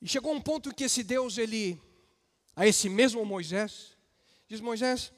E 0.00 0.08
chegou 0.08 0.32
um 0.32 0.40
ponto 0.40 0.74
que 0.74 0.84
esse 0.84 1.02
Deus, 1.02 1.36
ele, 1.36 1.80
a 2.54 2.66
esse 2.66 2.88
mesmo 2.88 3.24
Moisés, 3.24 3.96
diz: 4.48 4.60
Moisés, 4.60 5.12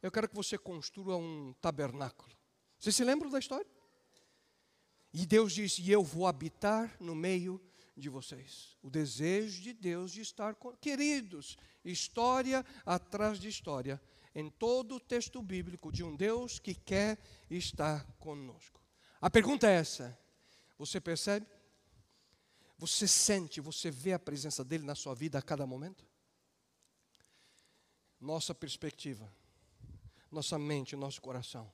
eu 0.00 0.10
quero 0.10 0.28
que 0.28 0.34
você 0.34 0.56
construa 0.56 1.16
um 1.16 1.54
tabernáculo. 1.60 2.30
Você 2.78 2.92
se 2.92 3.04
lembra 3.04 3.28
da 3.28 3.38
história? 3.38 3.66
E 5.12 5.26
Deus 5.26 5.52
disse: 5.52 5.82
E 5.82 5.90
eu 5.90 6.02
vou 6.02 6.26
habitar 6.26 6.96
no 7.00 7.14
meio 7.14 7.60
de 8.00 8.08
vocês. 8.08 8.76
O 8.82 8.90
desejo 8.90 9.62
de 9.62 9.72
Deus 9.72 10.12
de 10.12 10.20
estar 10.20 10.54
com. 10.54 10.74
Queridos, 10.76 11.56
história 11.84 12.64
atrás 12.84 13.38
de 13.38 13.48
história, 13.48 14.00
em 14.34 14.48
todo 14.50 14.96
o 14.96 15.00
texto 15.00 15.42
bíblico 15.42 15.92
de 15.92 16.02
um 16.02 16.16
Deus 16.16 16.58
que 16.58 16.74
quer 16.74 17.18
estar 17.50 18.04
conosco. 18.18 18.80
A 19.20 19.28
pergunta 19.28 19.68
é 19.68 19.74
essa: 19.74 20.18
você 20.78 21.00
percebe? 21.00 21.46
Você 22.78 23.06
sente, 23.06 23.60
você 23.60 23.90
vê 23.90 24.14
a 24.14 24.18
presença 24.18 24.64
dele 24.64 24.84
na 24.84 24.94
sua 24.94 25.14
vida 25.14 25.38
a 25.38 25.42
cada 25.42 25.66
momento? 25.66 26.06
Nossa 28.18 28.54
perspectiva, 28.54 29.30
nossa 30.30 30.58
mente, 30.58 30.96
nosso 30.96 31.20
coração, 31.20 31.70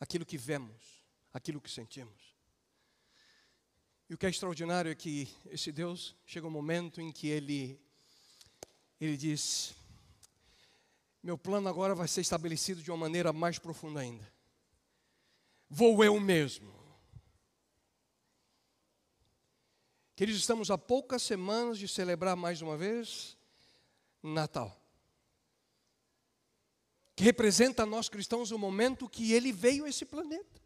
aquilo 0.00 0.26
que 0.26 0.36
vemos, 0.36 1.04
aquilo 1.32 1.60
que 1.60 1.70
sentimos. 1.70 2.33
E 4.14 4.16
o 4.16 4.16
que 4.16 4.26
é 4.26 4.30
extraordinário 4.30 4.92
é 4.92 4.94
que 4.94 5.28
esse 5.46 5.72
Deus 5.72 6.14
chega 6.24 6.46
um 6.46 6.50
momento 6.50 7.00
em 7.00 7.10
que 7.10 7.26
ele 7.26 7.80
ele 9.00 9.16
diz: 9.16 9.74
Meu 11.20 11.36
plano 11.36 11.68
agora 11.68 11.96
vai 11.96 12.06
ser 12.06 12.20
estabelecido 12.20 12.80
de 12.80 12.92
uma 12.92 12.96
maneira 12.96 13.32
mais 13.32 13.58
profunda 13.58 13.98
ainda. 13.98 14.32
Vou 15.68 16.04
eu 16.04 16.20
mesmo 16.20 16.72
Queridos, 20.14 20.40
estamos 20.40 20.70
a 20.70 20.78
poucas 20.78 21.20
semanas 21.20 21.76
de 21.76 21.88
celebrar 21.88 22.36
mais 22.36 22.62
uma 22.62 22.76
vez 22.76 23.36
Natal. 24.22 24.80
Que 27.16 27.24
representa 27.24 27.82
a 27.82 27.86
nós 27.86 28.08
cristãos 28.08 28.52
o 28.52 28.58
momento 28.60 29.08
que 29.08 29.32
ele 29.32 29.50
veio 29.50 29.84
a 29.84 29.88
esse 29.88 30.04
planeta. 30.04 30.63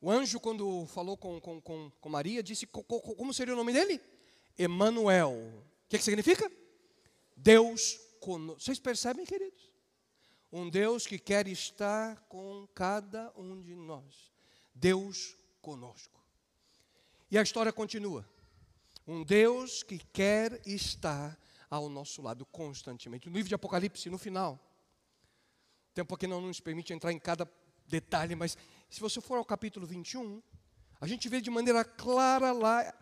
O 0.00 0.10
anjo, 0.10 0.40
quando 0.40 0.86
falou 0.86 1.16
com, 1.16 1.40
com, 1.40 1.60
com, 1.60 1.90
com 2.00 2.08
Maria, 2.08 2.42
disse: 2.42 2.66
Como 2.66 3.34
seria 3.34 3.54
o 3.54 3.56
nome 3.56 3.72
dele? 3.72 4.00
Emanuel. 4.58 5.32
O 5.32 5.88
que, 5.88 5.98
que 5.98 6.04
significa? 6.04 6.50
Deus 7.36 7.98
conosco. 8.20 8.60
Vocês 8.60 8.78
percebem, 8.78 9.26
queridos? 9.26 9.70
Um 10.52 10.68
Deus 10.68 11.06
que 11.06 11.18
quer 11.18 11.46
estar 11.46 12.16
com 12.28 12.66
cada 12.74 13.32
um 13.36 13.60
de 13.60 13.74
nós. 13.74 14.32
Deus 14.74 15.36
conosco. 15.60 16.18
E 17.30 17.38
a 17.38 17.42
história 17.42 17.72
continua. 17.72 18.28
Um 19.06 19.22
Deus 19.22 19.82
que 19.82 19.98
quer 19.98 20.60
estar 20.66 21.38
ao 21.68 21.88
nosso 21.88 22.20
lado 22.22 22.44
constantemente. 22.46 23.28
No 23.28 23.34
livro 23.34 23.48
de 23.48 23.54
Apocalipse, 23.54 24.10
no 24.10 24.18
final, 24.18 24.58
o 25.90 25.94
tempo 25.94 26.14
aqui 26.14 26.26
não 26.26 26.40
nos 26.40 26.58
permite 26.58 26.92
entrar 26.92 27.12
em 27.12 27.18
cada 27.18 27.48
detalhe, 27.86 28.34
mas 28.34 28.56
se 28.90 29.00
você 29.00 29.20
for 29.20 29.38
ao 29.38 29.44
capítulo 29.44 29.86
21, 29.86 30.42
a 31.00 31.06
gente 31.06 31.28
vê 31.28 31.40
de 31.40 31.48
maneira 31.48 31.84
clara 31.84 32.52
lá, 32.52 32.92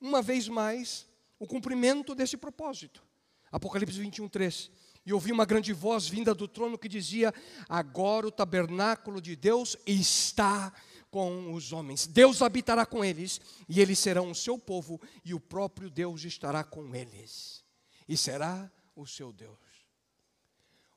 uma 0.00 0.22
vez 0.22 0.48
mais, 0.48 1.06
o 1.38 1.46
cumprimento 1.46 2.14
desse 2.14 2.36
propósito. 2.36 3.02
Apocalipse 3.50 3.98
21, 4.00 4.28
3. 4.28 4.70
E 5.04 5.12
ouvi 5.12 5.32
uma 5.32 5.44
grande 5.44 5.72
voz 5.72 6.08
vinda 6.08 6.32
do 6.32 6.46
trono 6.46 6.78
que 6.78 6.88
dizia: 6.88 7.34
Agora 7.68 8.28
o 8.28 8.30
tabernáculo 8.30 9.20
de 9.20 9.34
Deus 9.34 9.76
está 9.84 10.72
com 11.10 11.52
os 11.52 11.72
homens. 11.72 12.06
Deus 12.06 12.40
habitará 12.40 12.86
com 12.86 13.04
eles, 13.04 13.40
e 13.68 13.80
eles 13.80 13.98
serão 13.98 14.30
o 14.30 14.34
seu 14.34 14.56
povo, 14.56 15.00
e 15.24 15.34
o 15.34 15.40
próprio 15.40 15.90
Deus 15.90 16.24
estará 16.24 16.62
com 16.62 16.94
eles, 16.94 17.64
e 18.08 18.16
será 18.16 18.70
o 18.94 19.06
seu 19.06 19.32
Deus. 19.32 19.58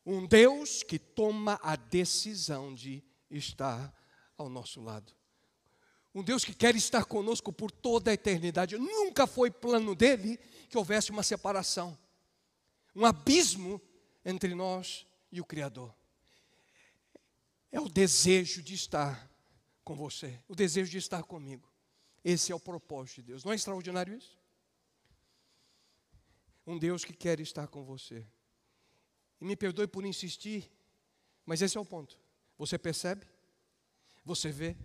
Um 0.05 0.27
Deus 0.27 0.83
que 0.83 0.99
toma 0.99 1.59
a 1.63 1.75
decisão 1.75 2.75
de 2.75 3.03
estar 3.29 3.91
ao 4.37 4.49
nosso 4.49 4.81
lado. 4.81 5.13
Um 6.13 6.23
Deus 6.23 6.45
que 6.45 6.53
quer 6.53 6.75
estar 6.75 7.03
conosco 7.05 7.51
por 7.51 7.69
toda 7.69 8.09
a 8.09 8.13
eternidade. 8.13 8.77
Nunca 8.77 9.27
foi 9.27 9.51
plano 9.51 9.93
dele 9.93 10.37
que 10.69 10.77
houvesse 10.77 11.11
uma 11.11 11.23
separação, 11.23 11.97
um 12.95 13.05
abismo 13.05 13.81
entre 14.23 14.55
nós 14.55 15.05
e 15.31 15.41
o 15.41 15.45
Criador. 15.45 15.93
É 17.71 17.79
o 17.79 17.89
desejo 17.89 18.63
de 18.63 18.73
estar 18.73 19.29
com 19.83 19.93
você, 19.93 20.39
o 20.47 20.55
desejo 20.55 20.89
de 20.89 20.97
estar 20.97 21.21
comigo. 21.23 21.69
Esse 22.23 22.51
é 22.51 22.55
o 22.55 22.59
propósito 22.59 23.17
de 23.17 23.23
Deus. 23.23 23.43
Não 23.43 23.51
é 23.51 23.55
extraordinário 23.55 24.17
isso? 24.17 24.39
Um 26.65 26.79
Deus 26.79 27.03
que 27.03 27.13
quer 27.13 27.39
estar 27.39 27.67
com 27.67 27.83
você. 27.83 28.25
E 29.39 29.45
me 29.45 29.55
perdoe 29.55 29.85
por 29.85 30.05
insistir, 30.05 30.71
mas 31.45 31.61
esse 31.61 31.77
é 31.77 31.79
o 31.79 31.85
ponto. 31.85 32.17
Você 32.57 32.79
percebe? 32.79 33.27
Você 34.25 34.51
vê? 34.51 34.75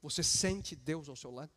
Você 0.00 0.22
sente 0.22 0.74
Deus 0.74 1.08
ao 1.08 1.14
seu 1.14 1.30
lado? 1.30 1.52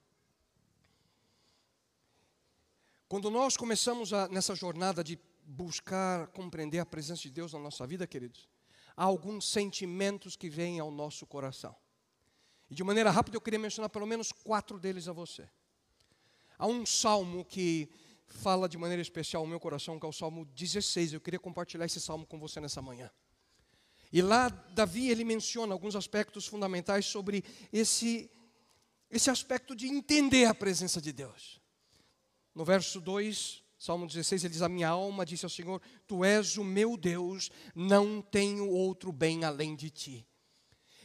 Quando 3.07 3.31
nós 3.31 3.55
começamos 3.55 4.11
a, 4.11 4.27
nessa 4.27 4.53
jornada 4.53 5.03
de 5.03 5.17
buscar 5.45 6.27
compreender 6.27 6.79
a 6.79 6.85
presença 6.85 7.21
de 7.21 7.31
Deus 7.31 7.53
na 7.53 7.59
nossa 7.59 7.87
vida, 7.87 8.05
queridos, 8.05 8.49
há 8.97 9.03
alguns 9.03 9.49
sentimentos 9.49 10.35
que 10.35 10.49
vêm 10.49 10.79
ao 10.79 10.91
nosso 10.91 11.25
coração. 11.25 11.75
E 12.69 12.75
de 12.75 12.83
maneira 12.83 13.11
rápida 13.11 13.37
eu 13.37 13.41
queria 13.41 13.59
mencionar 13.59 13.89
pelo 13.89 14.05
menos 14.05 14.31
quatro 14.31 14.79
deles 14.79 15.07
a 15.07 15.13
você. 15.13 15.47
Há 16.57 16.67
um 16.67 16.85
salmo 16.85 17.45
que 17.45 17.89
fala 18.27 18.67
de 18.67 18.77
maneira 18.77 19.01
especial 19.01 19.43
ao 19.43 19.47
meu 19.47 19.59
coração, 19.59 19.99
que 19.99 20.05
é 20.05 20.09
o 20.09 20.13
Salmo 20.13 20.45
16. 20.45 21.13
Eu 21.13 21.21
queria 21.21 21.39
compartilhar 21.39 21.85
esse 21.85 22.01
salmo 22.01 22.25
com 22.25 22.39
você 22.39 22.59
nessa 22.59 22.81
manhã. 22.81 23.09
E 24.11 24.21
lá 24.21 24.49
Davi 24.49 25.09
ele 25.09 25.23
menciona 25.23 25.73
alguns 25.73 25.95
aspectos 25.95 26.45
fundamentais 26.47 27.05
sobre 27.05 27.43
esse 27.71 28.29
esse 29.09 29.29
aspecto 29.29 29.75
de 29.75 29.87
entender 29.87 30.45
a 30.45 30.53
presença 30.53 30.99
de 31.01 31.13
Deus. 31.13 31.61
No 32.53 32.65
verso 32.65 32.99
2, 32.99 33.63
Salmo 33.77 34.07
16, 34.07 34.43
ele 34.43 34.53
diz: 34.53 34.61
A 34.61 34.69
minha 34.69 34.89
alma 34.89 35.25
disse 35.25 35.45
ao 35.45 35.49
Senhor: 35.49 35.81
Tu 36.07 36.23
és 36.25 36.57
o 36.57 36.63
meu 36.63 36.97
Deus, 36.97 37.51
não 37.73 38.21
tenho 38.21 38.69
outro 38.69 39.11
bem 39.11 39.43
além 39.43 39.75
de 39.75 39.89
ti. 39.89 40.27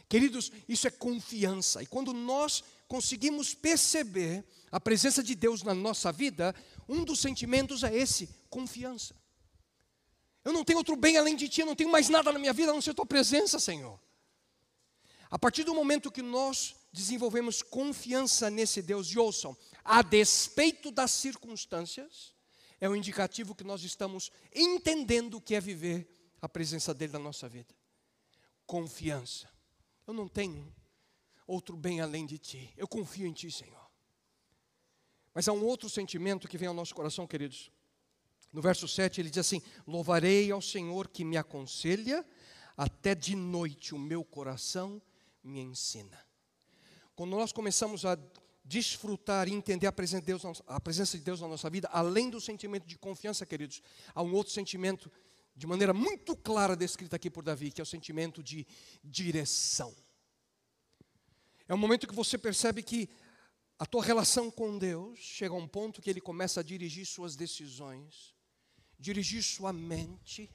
Queridos, 0.09 0.51
isso 0.67 0.87
é 0.87 0.91
confiança. 0.91 1.81
E 1.81 1.85
quando 1.85 2.11
nós 2.11 2.63
conseguimos 2.87 3.53
perceber 3.53 4.43
a 4.69 4.79
presença 4.79 5.23
de 5.23 5.35
Deus 5.35 5.63
na 5.63 5.73
nossa 5.73 6.11
vida, 6.11 6.53
um 6.87 7.03
dos 7.03 7.19
sentimentos 7.19 7.83
é 7.83 7.95
esse: 7.95 8.29
confiança. 8.49 9.15
Eu 10.43 10.53
não 10.53 10.63
tenho 10.63 10.79
outro 10.79 10.95
bem 10.95 11.17
além 11.17 11.35
de 11.35 11.47
ti, 11.47 11.61
eu 11.61 11.67
não 11.67 11.75
tenho 11.75 11.91
mais 11.91 12.09
nada 12.09 12.31
na 12.31 12.39
minha 12.39 12.53
vida 12.53 12.71
a 12.71 12.73
não 12.73 12.81
ser 12.81 12.93
tua 12.93 13.05
presença, 13.05 13.59
Senhor. 13.59 13.99
A 15.29 15.37
partir 15.37 15.63
do 15.63 15.73
momento 15.73 16.11
que 16.11 16.21
nós 16.21 16.75
desenvolvemos 16.91 17.61
confiança 17.61 18.49
nesse 18.49 18.81
Deus, 18.81 19.07
e 19.07 19.19
ouçam, 19.19 19.55
a 19.83 20.01
despeito 20.01 20.91
das 20.91 21.11
circunstâncias, 21.11 22.33
é 22.79 22.89
um 22.89 22.95
indicativo 22.95 23.55
que 23.55 23.63
nós 23.63 23.83
estamos 23.83 24.31
entendendo 24.53 25.35
o 25.35 25.41
que 25.41 25.55
é 25.55 25.61
viver 25.61 26.09
a 26.41 26.49
presença 26.49 26.93
dele 26.93 27.13
na 27.13 27.19
nossa 27.19 27.47
vida. 27.47 27.73
Confiança. 28.65 29.47
Eu 30.07 30.13
não 30.13 30.27
tenho 30.27 30.73
outro 31.45 31.77
bem 31.77 32.01
além 32.01 32.25
de 32.25 32.37
ti. 32.37 32.73
Eu 32.75 32.87
confio 32.87 33.27
em 33.27 33.33
ti, 33.33 33.51
Senhor. 33.51 33.89
Mas 35.33 35.47
há 35.47 35.53
um 35.53 35.63
outro 35.63 35.89
sentimento 35.89 36.47
que 36.47 36.57
vem 36.57 36.67
ao 36.67 36.73
nosso 36.73 36.93
coração, 36.95 37.27
queridos. 37.27 37.71
No 38.51 38.61
verso 38.61 38.87
7 38.87 39.21
ele 39.21 39.29
diz 39.29 39.39
assim: 39.39 39.61
Louvarei 39.87 40.51
ao 40.51 40.61
Senhor 40.61 41.07
que 41.07 41.23
me 41.23 41.37
aconselha, 41.37 42.25
até 42.75 43.15
de 43.15 43.35
noite 43.35 43.95
o 43.95 43.99
meu 43.99 44.23
coração 44.23 45.01
me 45.43 45.59
ensina. 45.59 46.19
Quando 47.15 47.31
nós 47.31 47.51
começamos 47.51 48.05
a 48.05 48.17
desfrutar 48.63 49.47
e 49.47 49.53
entender 49.53 49.87
a 49.87 49.91
presença, 49.91 50.21
de 50.21 50.27
Deus, 50.27 50.63
a 50.67 50.79
presença 50.79 51.17
de 51.17 51.23
Deus 51.23 51.41
na 51.41 51.47
nossa 51.47 51.69
vida, 51.69 51.89
além 51.91 52.29
do 52.29 52.39
sentimento 52.39 52.85
de 52.85 52.97
confiança, 52.97 53.45
queridos, 53.45 53.81
há 54.13 54.21
um 54.21 54.33
outro 54.33 54.53
sentimento 54.53 55.11
de 55.55 55.67
maneira 55.67 55.93
muito 55.93 56.35
clara 56.35 56.75
descrita 56.75 57.15
aqui 57.15 57.29
por 57.29 57.43
Davi, 57.43 57.71
que 57.71 57.81
é 57.81 57.83
o 57.83 57.85
sentimento 57.85 58.41
de 58.41 58.65
direção. 59.03 59.93
É 61.67 61.73
um 61.73 61.77
momento 61.77 62.07
que 62.07 62.15
você 62.15 62.37
percebe 62.37 62.81
que 62.83 63.09
a 63.77 63.85
tua 63.85 64.03
relação 64.03 64.51
com 64.51 64.77
Deus 64.77 65.19
chega 65.19 65.53
a 65.53 65.57
um 65.57 65.67
ponto 65.67 66.01
que 66.01 66.09
ele 66.09 66.21
começa 66.21 66.59
a 66.59 66.63
dirigir 66.63 67.05
suas 67.05 67.35
decisões, 67.35 68.35
dirigir 69.01 69.41
sua 69.43 69.73
mente, 69.73 70.49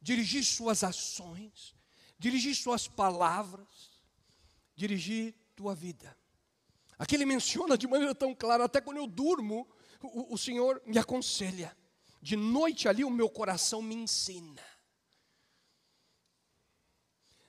dirigir 0.00 0.44
suas 0.44 0.84
ações, 0.84 1.74
dirigir 2.18 2.54
suas 2.54 2.86
palavras, 2.86 3.90
dirigir 4.76 5.34
tua 5.56 5.74
vida. 5.74 6.16
Aqui 6.98 7.14
ele 7.14 7.24
menciona 7.24 7.78
de 7.78 7.88
maneira 7.88 8.14
tão 8.14 8.34
clara, 8.34 8.64
até 8.64 8.80
quando 8.80 8.98
eu 8.98 9.06
durmo, 9.06 9.66
o, 10.02 10.34
o 10.34 10.38
Senhor 10.38 10.80
me 10.84 10.98
aconselha. 10.98 11.74
De 12.20 12.36
noite 12.36 12.86
ali 12.86 13.02
o 13.02 13.10
meu 13.10 13.30
coração 13.30 13.80
me 13.80 13.94
ensina. 13.94 14.62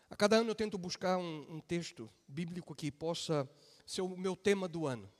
A 0.09 0.15
cada 0.15 0.38
ano 0.38 0.51
eu 0.51 0.55
tento 0.55 0.77
buscar 0.77 1.17
um, 1.17 1.55
um 1.55 1.59
texto 1.59 2.09
bíblico 2.25 2.73
que 2.73 2.89
possa 2.89 3.50
ser 3.85 4.01
o 4.01 4.17
meu 4.17 4.35
tema 4.35 4.67
do 4.67 4.88
ano. 4.88 5.11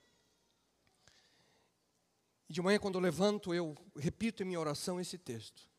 E 2.52 2.54
de 2.54 2.62
manhã, 2.62 2.78
quando 2.78 2.96
eu 2.96 3.02
levanto, 3.02 3.54
eu 3.54 3.78
repito 3.96 4.44
em 4.44 4.46
minha 4.46 4.60
oração 4.60 5.00
esse 5.00 5.18
texto. 5.18 5.70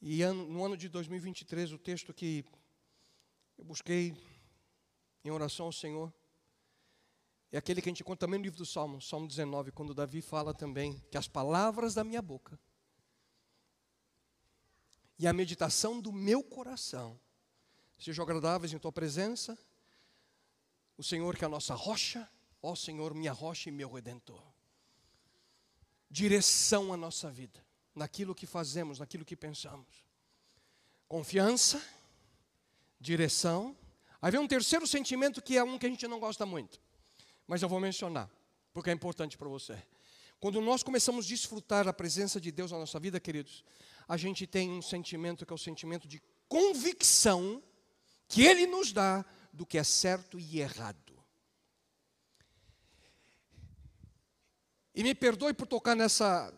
E 0.00 0.24
no 0.24 0.64
ano 0.64 0.74
de 0.74 0.88
2023, 0.88 1.70
o 1.70 1.78
texto 1.78 2.14
que 2.14 2.46
eu 3.58 3.62
busquei 3.62 4.16
em 5.22 5.30
oração 5.30 5.66
ao 5.66 5.72
Senhor. 5.72 6.10
É 7.52 7.58
aquele 7.58 7.82
que 7.82 7.90
a 7.90 7.92
gente 7.92 8.02
conta 8.02 8.20
também 8.20 8.38
no 8.38 8.44
livro 8.44 8.56
do 8.56 8.64
Salmo, 8.64 9.02
Salmo 9.02 9.28
19, 9.28 9.70
quando 9.70 9.92
Davi 9.92 10.22
fala 10.22 10.54
também 10.54 10.98
que 11.10 11.18
as 11.18 11.28
palavras 11.28 11.92
da 11.92 12.02
minha 12.02 12.22
boca 12.22 12.58
e 15.18 15.26
a 15.26 15.32
meditação 15.34 16.00
do 16.00 16.10
meu 16.10 16.42
coração 16.42 17.20
sejam 17.98 18.22
agradáveis 18.22 18.72
em 18.72 18.78
tua 18.78 18.92
presença. 18.92 19.58
O 20.96 21.04
Senhor 21.04 21.36
que 21.36 21.44
é 21.44 21.46
a 21.46 21.50
nossa 21.50 21.74
rocha, 21.74 22.26
ó 22.62 22.74
Senhor, 22.74 23.12
minha 23.12 23.34
rocha 23.34 23.68
e 23.68 23.72
meu 23.72 23.92
redentor. 23.92 24.47
Direção 26.10 26.92
à 26.92 26.96
nossa 26.96 27.30
vida, 27.30 27.64
naquilo 27.94 28.34
que 28.34 28.46
fazemos, 28.46 28.98
naquilo 28.98 29.24
que 29.24 29.36
pensamos. 29.36 30.04
Confiança, 31.06 31.82
direção 33.00 33.76
Aí 34.20 34.32
vem 34.32 34.40
um 34.40 34.48
terceiro 34.48 34.86
sentimento 34.86 35.40
que 35.40 35.56
é 35.56 35.62
um 35.62 35.78
que 35.78 35.86
a 35.86 35.88
gente 35.88 36.06
não 36.08 36.18
gosta 36.18 36.44
muito, 36.44 36.80
mas 37.46 37.62
eu 37.62 37.68
vou 37.68 37.78
mencionar, 37.78 38.28
porque 38.72 38.90
é 38.90 38.92
importante 38.92 39.38
para 39.38 39.48
você. 39.48 39.80
Quando 40.40 40.60
nós 40.60 40.82
começamos 40.82 41.24
a 41.24 41.28
desfrutar 41.28 41.86
a 41.86 41.92
presença 41.92 42.40
de 42.40 42.50
Deus 42.50 42.72
na 42.72 42.78
nossa 42.78 42.98
vida, 42.98 43.20
queridos, 43.20 43.64
a 44.08 44.16
gente 44.16 44.46
tem 44.46 44.70
um 44.70 44.82
sentimento 44.82 45.46
que 45.46 45.52
é 45.52 45.54
o 45.54 45.58
sentimento 45.58 46.08
de 46.08 46.20
convicção 46.48 47.62
que 48.26 48.42
Ele 48.42 48.66
nos 48.66 48.92
dá 48.92 49.24
do 49.52 49.64
que 49.64 49.78
é 49.78 49.84
certo 49.84 50.38
e 50.38 50.60
errado. 50.60 51.07
E 54.98 55.02
me 55.04 55.14
perdoe 55.14 55.54
por 55.54 55.68
tocar 55.68 55.94
nessa 55.94 56.52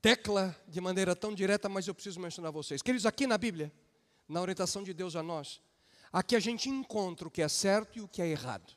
tecla 0.00 0.56
de 0.66 0.80
maneira 0.80 1.14
tão 1.14 1.34
direta, 1.34 1.68
mas 1.68 1.86
eu 1.86 1.94
preciso 1.94 2.18
mencionar 2.18 2.48
a 2.48 2.52
vocês. 2.52 2.80
Queridos, 2.80 3.04
aqui 3.04 3.26
na 3.26 3.36
Bíblia, 3.36 3.70
na 4.26 4.40
orientação 4.40 4.82
de 4.82 4.94
Deus 4.94 5.14
a 5.14 5.22
nós, 5.22 5.60
Aqui 6.16 6.34
a 6.34 6.40
gente 6.40 6.70
encontra 6.70 7.28
o 7.28 7.30
que 7.30 7.42
é 7.42 7.48
certo 7.48 7.98
e 7.98 8.00
o 8.00 8.08
que 8.08 8.22
é 8.22 8.26
errado. 8.26 8.72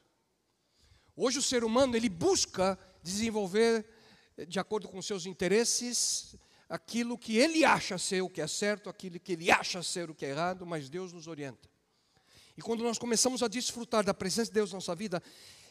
Hoje 1.16 1.40
o 1.40 1.42
ser 1.42 1.64
humano 1.64 1.96
ele 1.96 2.10
busca 2.10 2.78
desenvolver, 3.02 3.86
de 4.46 4.60
acordo 4.60 4.90
com 4.90 5.02
seus 5.02 5.26
interesses, 5.26 6.36
aquilo 6.68 7.18
que 7.18 7.38
ele 7.38 7.64
acha 7.64 7.98
ser 7.98 8.22
o 8.22 8.30
que 8.30 8.42
é 8.42 8.48
certo, 8.48 8.90
aquilo 8.90 9.18
que 9.22 9.32
ele 9.32 9.50
acha 9.50 9.82
ser 9.82 10.10
o 10.10 10.16
que 10.16 10.26
é 10.26 10.32
errado, 10.32 10.66
mas 10.66 10.90
Deus 10.90 11.14
nos 11.14 11.28
orienta. 11.28 11.70
E 12.58 12.62
quando 12.62 12.84
nós 12.84 12.98
começamos 12.98 13.42
a 13.42 13.48
desfrutar 13.48 14.04
da 14.04 14.14
presença 14.14 14.50
de 14.50 14.56
Deus 14.56 14.72
na 14.72 14.78
nossa 14.78 14.94
vida, 14.94 15.24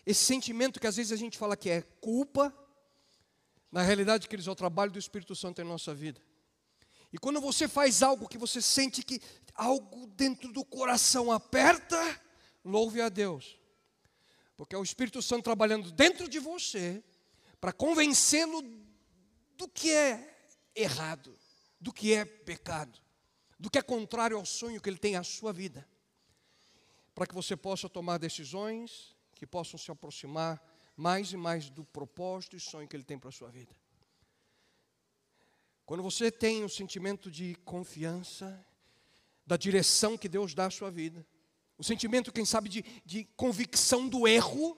esse 0.06 0.24
sentimento 0.24 0.80
que 0.80 0.86
às 0.86 0.96
vezes 0.96 1.12
a 1.12 1.16
gente 1.16 1.36
fala 1.36 1.54
que 1.54 1.68
é 1.68 1.82
culpa, 2.00 2.50
na 3.70 3.82
realidade, 3.82 4.28
que 4.28 4.34
eles 4.34 4.46
é 4.46 4.50
o 4.50 4.54
trabalho 4.54 4.90
do 4.90 4.98
Espírito 4.98 5.34
Santo 5.34 5.60
em 5.60 5.64
nossa 5.64 5.94
vida. 5.94 6.20
E 7.12 7.18
quando 7.18 7.40
você 7.40 7.66
faz 7.66 8.02
algo 8.02 8.28
que 8.28 8.38
você 8.38 8.60
sente 8.60 9.02
que 9.02 9.20
algo 9.54 10.06
dentro 10.08 10.52
do 10.52 10.64
coração 10.64 11.32
aperta, 11.32 12.20
louve 12.64 13.00
a 13.00 13.08
Deus. 13.08 13.58
Porque 14.56 14.74
é 14.74 14.78
o 14.78 14.82
Espírito 14.82 15.22
Santo 15.22 15.44
trabalhando 15.44 15.90
dentro 15.90 16.28
de 16.28 16.38
você 16.38 17.02
para 17.60 17.72
convencê-lo 17.72 18.62
do 19.56 19.68
que 19.68 19.90
é 19.90 20.50
errado, 20.74 21.36
do 21.80 21.92
que 21.92 22.12
é 22.12 22.24
pecado, 22.24 22.98
do 23.58 23.70
que 23.70 23.78
é 23.78 23.82
contrário 23.82 24.36
ao 24.36 24.44
sonho 24.44 24.80
que 24.80 24.88
ele 24.88 24.98
tem 24.98 25.16
à 25.16 25.22
sua 25.22 25.52
vida. 25.52 25.86
Para 27.14 27.26
que 27.26 27.34
você 27.34 27.56
possa 27.56 27.88
tomar 27.88 28.18
decisões 28.18 29.16
que 29.34 29.46
possam 29.46 29.78
se 29.78 29.90
aproximar 29.90 30.62
mais 30.98 31.32
e 31.32 31.36
mais 31.36 31.70
do 31.70 31.84
propósito 31.84 32.56
e 32.56 32.60
sonho 32.60 32.88
que 32.88 32.96
ele 32.96 33.04
tem 33.04 33.16
para 33.16 33.28
a 33.28 33.32
sua 33.32 33.48
vida. 33.48 33.72
Quando 35.86 36.02
você 36.02 36.28
tem 36.28 36.64
o 36.64 36.68
sentimento 36.68 37.30
de 37.30 37.54
confiança, 37.64 38.66
da 39.46 39.56
direção 39.56 40.18
que 40.18 40.28
Deus 40.28 40.54
dá 40.54 40.66
à 40.66 40.70
sua 40.70 40.90
vida, 40.90 41.24
o 41.78 41.84
sentimento, 41.84 42.32
quem 42.32 42.44
sabe, 42.44 42.68
de, 42.68 42.84
de 43.06 43.24
convicção 43.36 44.08
do 44.08 44.26
erro, 44.26 44.76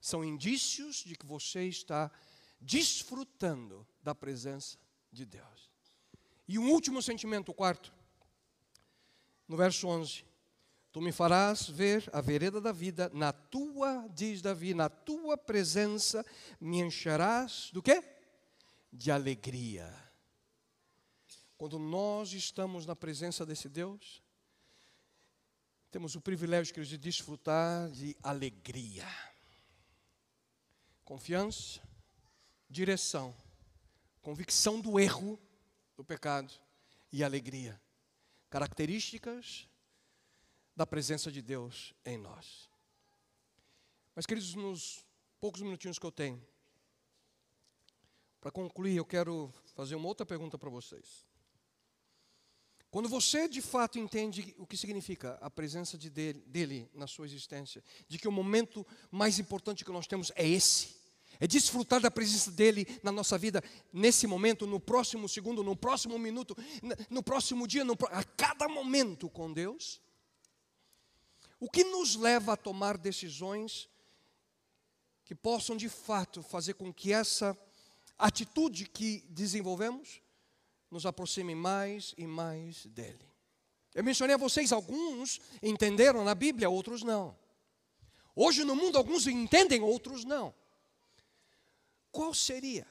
são 0.00 0.24
indícios 0.24 0.96
de 0.96 1.14
que 1.14 1.24
você 1.24 1.66
está 1.66 2.10
desfrutando 2.60 3.86
da 4.02 4.12
presença 4.12 4.76
de 5.12 5.24
Deus. 5.24 5.70
E 6.48 6.58
um 6.58 6.68
último 6.72 7.00
sentimento, 7.00 7.52
o 7.52 7.54
quarto, 7.54 7.94
no 9.46 9.56
verso 9.56 9.86
11: 9.86 10.24
Tu 10.94 11.00
me 11.00 11.10
farás 11.10 11.68
ver 11.68 12.08
a 12.12 12.20
vereda 12.20 12.60
da 12.60 12.70
vida, 12.70 13.10
na 13.12 13.32
tua, 13.32 14.06
diz 14.14 14.40
Davi, 14.40 14.74
na 14.74 14.88
tua 14.88 15.36
presença 15.36 16.24
me 16.60 16.78
encherás 16.78 17.68
do 17.72 17.82
quê? 17.82 18.00
De 18.92 19.10
alegria. 19.10 19.92
Quando 21.58 21.80
nós 21.80 22.32
estamos 22.32 22.86
na 22.86 22.94
presença 22.94 23.44
desse 23.44 23.68
Deus, 23.68 24.22
temos 25.90 26.14
o 26.14 26.20
privilégio 26.20 26.84
de 26.84 26.96
desfrutar 26.96 27.90
de 27.90 28.16
alegria, 28.22 29.08
confiança, 31.04 31.80
direção, 32.70 33.34
convicção 34.22 34.80
do 34.80 35.00
erro, 35.00 35.40
do 35.96 36.04
pecado 36.04 36.54
e 37.12 37.24
alegria. 37.24 37.82
Características 38.48 39.68
da 40.76 40.86
presença 40.86 41.30
de 41.30 41.40
Deus 41.40 41.94
em 42.04 42.18
nós. 42.18 42.68
Mas, 44.14 44.26
queridos, 44.26 44.54
nos 44.54 45.04
poucos 45.40 45.60
minutinhos 45.60 45.98
que 45.98 46.06
eu 46.06 46.12
tenho, 46.12 46.42
para 48.40 48.50
concluir, 48.50 48.96
eu 48.96 49.04
quero 49.04 49.52
fazer 49.74 49.94
uma 49.94 50.08
outra 50.08 50.26
pergunta 50.26 50.58
para 50.58 50.70
vocês. 50.70 51.26
Quando 52.90 53.08
você 53.08 53.48
de 53.48 53.60
fato 53.60 53.98
entende 53.98 54.54
o 54.56 54.66
que 54.66 54.76
significa 54.76 55.36
a 55.40 55.50
presença 55.50 55.98
de 55.98 56.08
dele, 56.08 56.44
dele 56.46 56.90
na 56.94 57.08
sua 57.08 57.26
existência, 57.26 57.82
de 58.06 58.18
que 58.18 58.28
o 58.28 58.30
momento 58.30 58.86
mais 59.10 59.40
importante 59.40 59.84
que 59.84 59.90
nós 59.90 60.06
temos 60.06 60.30
é 60.36 60.46
esse, 60.46 60.94
é 61.40 61.46
desfrutar 61.46 62.00
da 62.00 62.10
presença 62.10 62.52
dele 62.52 62.86
na 63.02 63.10
nossa 63.10 63.36
vida, 63.36 63.64
nesse 63.92 64.26
momento, 64.28 64.66
no 64.66 64.78
próximo 64.78 65.28
segundo, 65.28 65.64
no 65.64 65.74
próximo 65.74 66.16
minuto, 66.18 66.56
no 67.10 67.22
próximo 67.22 67.66
dia, 67.66 67.82
no, 67.82 67.96
a 68.10 68.22
cada 68.22 68.68
momento 68.68 69.28
com 69.28 69.52
Deus. 69.52 70.00
O 71.60 71.70
que 71.70 71.84
nos 71.84 72.16
leva 72.16 72.52
a 72.52 72.56
tomar 72.56 72.98
decisões 72.98 73.88
que 75.24 75.34
possam 75.34 75.76
de 75.76 75.88
fato 75.88 76.42
fazer 76.42 76.74
com 76.74 76.92
que 76.92 77.12
essa 77.12 77.56
atitude 78.18 78.86
que 78.86 79.24
desenvolvemos 79.28 80.20
nos 80.90 81.06
aproxime 81.06 81.54
mais 81.54 82.14
e 82.16 82.26
mais 82.26 82.86
dele. 82.86 83.24
Eu 83.94 84.04
mencionei 84.04 84.34
a 84.34 84.38
vocês, 84.38 84.72
alguns 84.72 85.40
entenderam 85.62 86.24
na 86.24 86.34
Bíblia, 86.34 86.68
outros 86.68 87.02
não. 87.02 87.36
Hoje 88.36 88.64
no 88.64 88.74
mundo, 88.74 88.98
alguns 88.98 89.26
entendem, 89.26 89.82
outros 89.82 90.24
não. 90.24 90.54
Qual 92.10 92.34
seria 92.34 92.86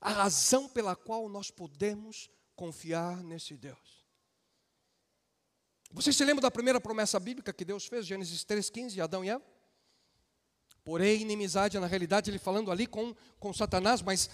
a 0.00 0.10
razão 0.10 0.68
pela 0.68 0.94
qual 0.94 1.28
nós 1.28 1.50
podemos 1.50 2.30
confiar 2.54 3.22
nesse 3.22 3.56
Deus? 3.56 3.97
Vocês 5.90 6.16
se 6.16 6.24
lembram 6.24 6.42
da 6.42 6.50
primeira 6.50 6.80
promessa 6.80 7.18
bíblica 7.18 7.52
que 7.52 7.64
Deus 7.64 7.86
fez, 7.86 8.06
Gênesis 8.06 8.44
3,15, 8.44 9.00
Adão 9.02 9.24
e 9.24 9.30
Eva? 9.30 9.44
Porém, 10.84 11.20
inimizade, 11.20 11.78
na 11.78 11.86
realidade, 11.86 12.30
ele 12.30 12.38
falando 12.38 12.70
ali 12.70 12.86
com, 12.86 13.14
com 13.38 13.52
Satanás, 13.52 14.00
mas 14.00 14.30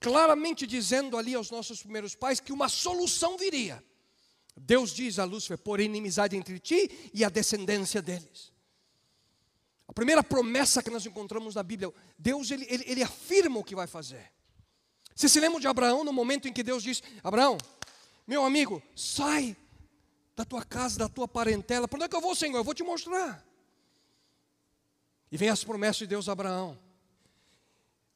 claramente 0.00 0.66
dizendo 0.66 1.16
ali 1.16 1.34
aos 1.34 1.50
nossos 1.50 1.82
primeiros 1.82 2.14
pais 2.14 2.40
que 2.40 2.52
uma 2.52 2.68
solução 2.68 3.36
viria. 3.38 3.82
Deus 4.56 4.92
diz 4.92 5.18
a 5.18 5.24
Lúcifer: 5.24 5.58
por 5.58 5.80
inimizade 5.80 6.36
entre 6.36 6.58
ti 6.58 7.10
e 7.12 7.24
a 7.24 7.28
descendência 7.28 8.00
deles. 8.00 8.52
A 9.88 9.92
primeira 9.92 10.22
promessa 10.22 10.82
que 10.82 10.90
nós 10.90 11.06
encontramos 11.06 11.54
na 11.54 11.62
Bíblia, 11.62 11.92
Deus 12.18 12.50
ele, 12.50 12.66
ele, 12.68 12.84
ele 12.86 13.02
afirma 13.02 13.58
o 13.58 13.64
que 13.64 13.74
vai 13.74 13.86
fazer. 13.86 14.32
Você 15.14 15.28
se 15.28 15.40
lembra 15.40 15.60
de 15.60 15.66
Abraão 15.66 16.04
no 16.04 16.12
momento 16.12 16.48
em 16.48 16.52
que 16.52 16.62
Deus 16.62 16.82
diz: 16.82 17.02
Abraão, 17.22 17.56
meu 18.26 18.44
amigo, 18.44 18.82
sai 18.94 19.56
da 20.36 20.44
tua 20.44 20.62
casa, 20.62 20.98
da 20.98 21.08
tua 21.08 21.26
parentela. 21.26 21.88
Para 21.88 21.96
onde 21.96 22.04
é 22.04 22.08
que 22.08 22.14
eu 22.14 22.20
vou, 22.20 22.34
Senhor? 22.34 22.58
Eu 22.58 22.64
vou 22.64 22.74
te 22.74 22.82
mostrar. 22.82 23.44
E 25.32 25.36
vem 25.36 25.48
as 25.48 25.64
promessas 25.64 25.96
de 25.96 26.06
Deus 26.06 26.28
a 26.28 26.32
Abraão. 26.32 26.78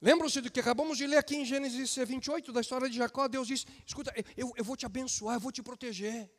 Lembram-se 0.03 0.41
do 0.41 0.51
que 0.51 0.61
acabamos 0.61 0.99
de 0.99 1.07
ler 1.07 1.17
aqui 1.17 1.37
em 1.37 1.45
Gênesis 1.45 1.97
28, 1.97 2.53
da 2.53 2.61
história 2.61 2.89
de 2.89 2.97
Jacó? 2.97 3.27
Deus 3.27 3.49
diz: 3.49 3.67
Escuta, 3.87 4.13
eu, 4.37 4.53
eu 4.57 4.65
vou 4.65 4.77
te 4.77 4.87
abençoar, 4.87 5.37
eu 5.37 5.41
vou 5.41 5.51
te 5.51 5.63
proteger. 5.63 6.31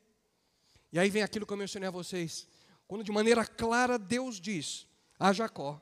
E 0.93 0.99
aí 0.99 1.09
vem 1.09 1.23
aquilo 1.23 1.45
que 1.45 1.53
eu 1.53 1.57
mencionei 1.57 1.87
a 1.87 1.91
vocês. 1.91 2.47
Quando 2.87 3.03
de 3.03 3.11
maneira 3.11 3.45
clara 3.45 3.97
Deus 3.97 4.39
diz 4.39 4.87
a 5.19 5.33
Jacó 5.33 5.81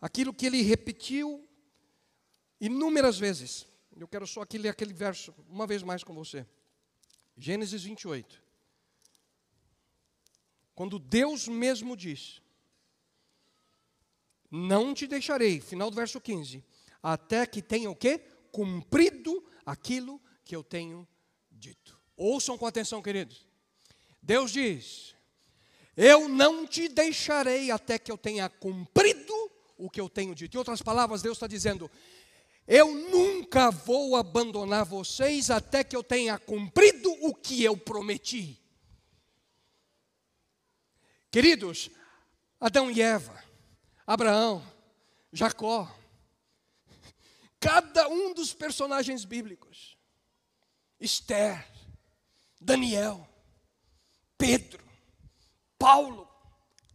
aquilo 0.00 0.32
que 0.32 0.46
ele 0.46 0.62
repetiu 0.62 1.46
inúmeras 2.60 3.18
vezes. 3.18 3.66
Eu 3.98 4.06
quero 4.06 4.26
só 4.26 4.42
aqui 4.42 4.58
ler 4.58 4.68
aquele 4.68 4.92
verso 4.92 5.34
uma 5.48 5.66
vez 5.66 5.82
mais 5.82 6.04
com 6.04 6.14
você. 6.14 6.46
Gênesis 7.36 7.82
28. 7.82 8.45
Quando 10.76 10.98
Deus 10.98 11.48
mesmo 11.48 11.96
diz: 11.96 12.40
Não 14.48 14.94
te 14.94 15.08
deixarei, 15.08 15.60
final 15.60 15.90
do 15.90 15.96
verso 15.96 16.20
15 16.20 16.62
até 17.02 17.46
que 17.46 17.62
tenha 17.62 17.88
o 17.90 17.94
quê? 17.94 18.20
Cumprido 18.50 19.44
aquilo 19.64 20.20
que 20.44 20.56
eu 20.56 20.64
tenho 20.64 21.06
dito. 21.50 21.98
Ouçam 22.16 22.58
com 22.58 22.66
atenção, 22.66 23.00
queridos. 23.00 23.46
Deus 24.20 24.50
diz: 24.50 25.14
Eu 25.96 26.28
não 26.28 26.66
te 26.66 26.88
deixarei 26.88 27.70
até 27.70 27.98
que 27.98 28.12
eu 28.12 28.18
tenha 28.18 28.48
cumprido 28.48 29.34
o 29.78 29.88
que 29.88 30.00
eu 30.00 30.08
tenho 30.08 30.34
dito. 30.34 30.56
Em 30.56 30.58
outras 30.58 30.82
palavras, 30.82 31.22
Deus 31.22 31.36
está 31.36 31.46
dizendo: 31.46 31.90
Eu 32.66 32.92
nunca 32.92 33.70
vou 33.70 34.14
abandonar 34.14 34.84
vocês 34.84 35.50
até 35.50 35.82
que 35.82 35.96
eu 35.96 36.02
tenha 36.02 36.38
cumprido 36.38 37.10
o 37.22 37.34
que 37.34 37.62
eu 37.62 37.76
prometi. 37.76 38.60
Queridos, 41.30 41.90
Adão 42.60 42.90
e 42.90 43.00
Eva, 43.02 43.42
Abraão, 44.06 44.64
Jacó, 45.32 45.94
cada 47.60 48.08
um 48.08 48.32
dos 48.32 48.54
personagens 48.54 49.24
bíblicos. 49.24 49.96
Esther, 50.98 51.66
Daniel, 52.60 53.28
Pedro, 54.38 54.82
Paulo, 55.78 56.26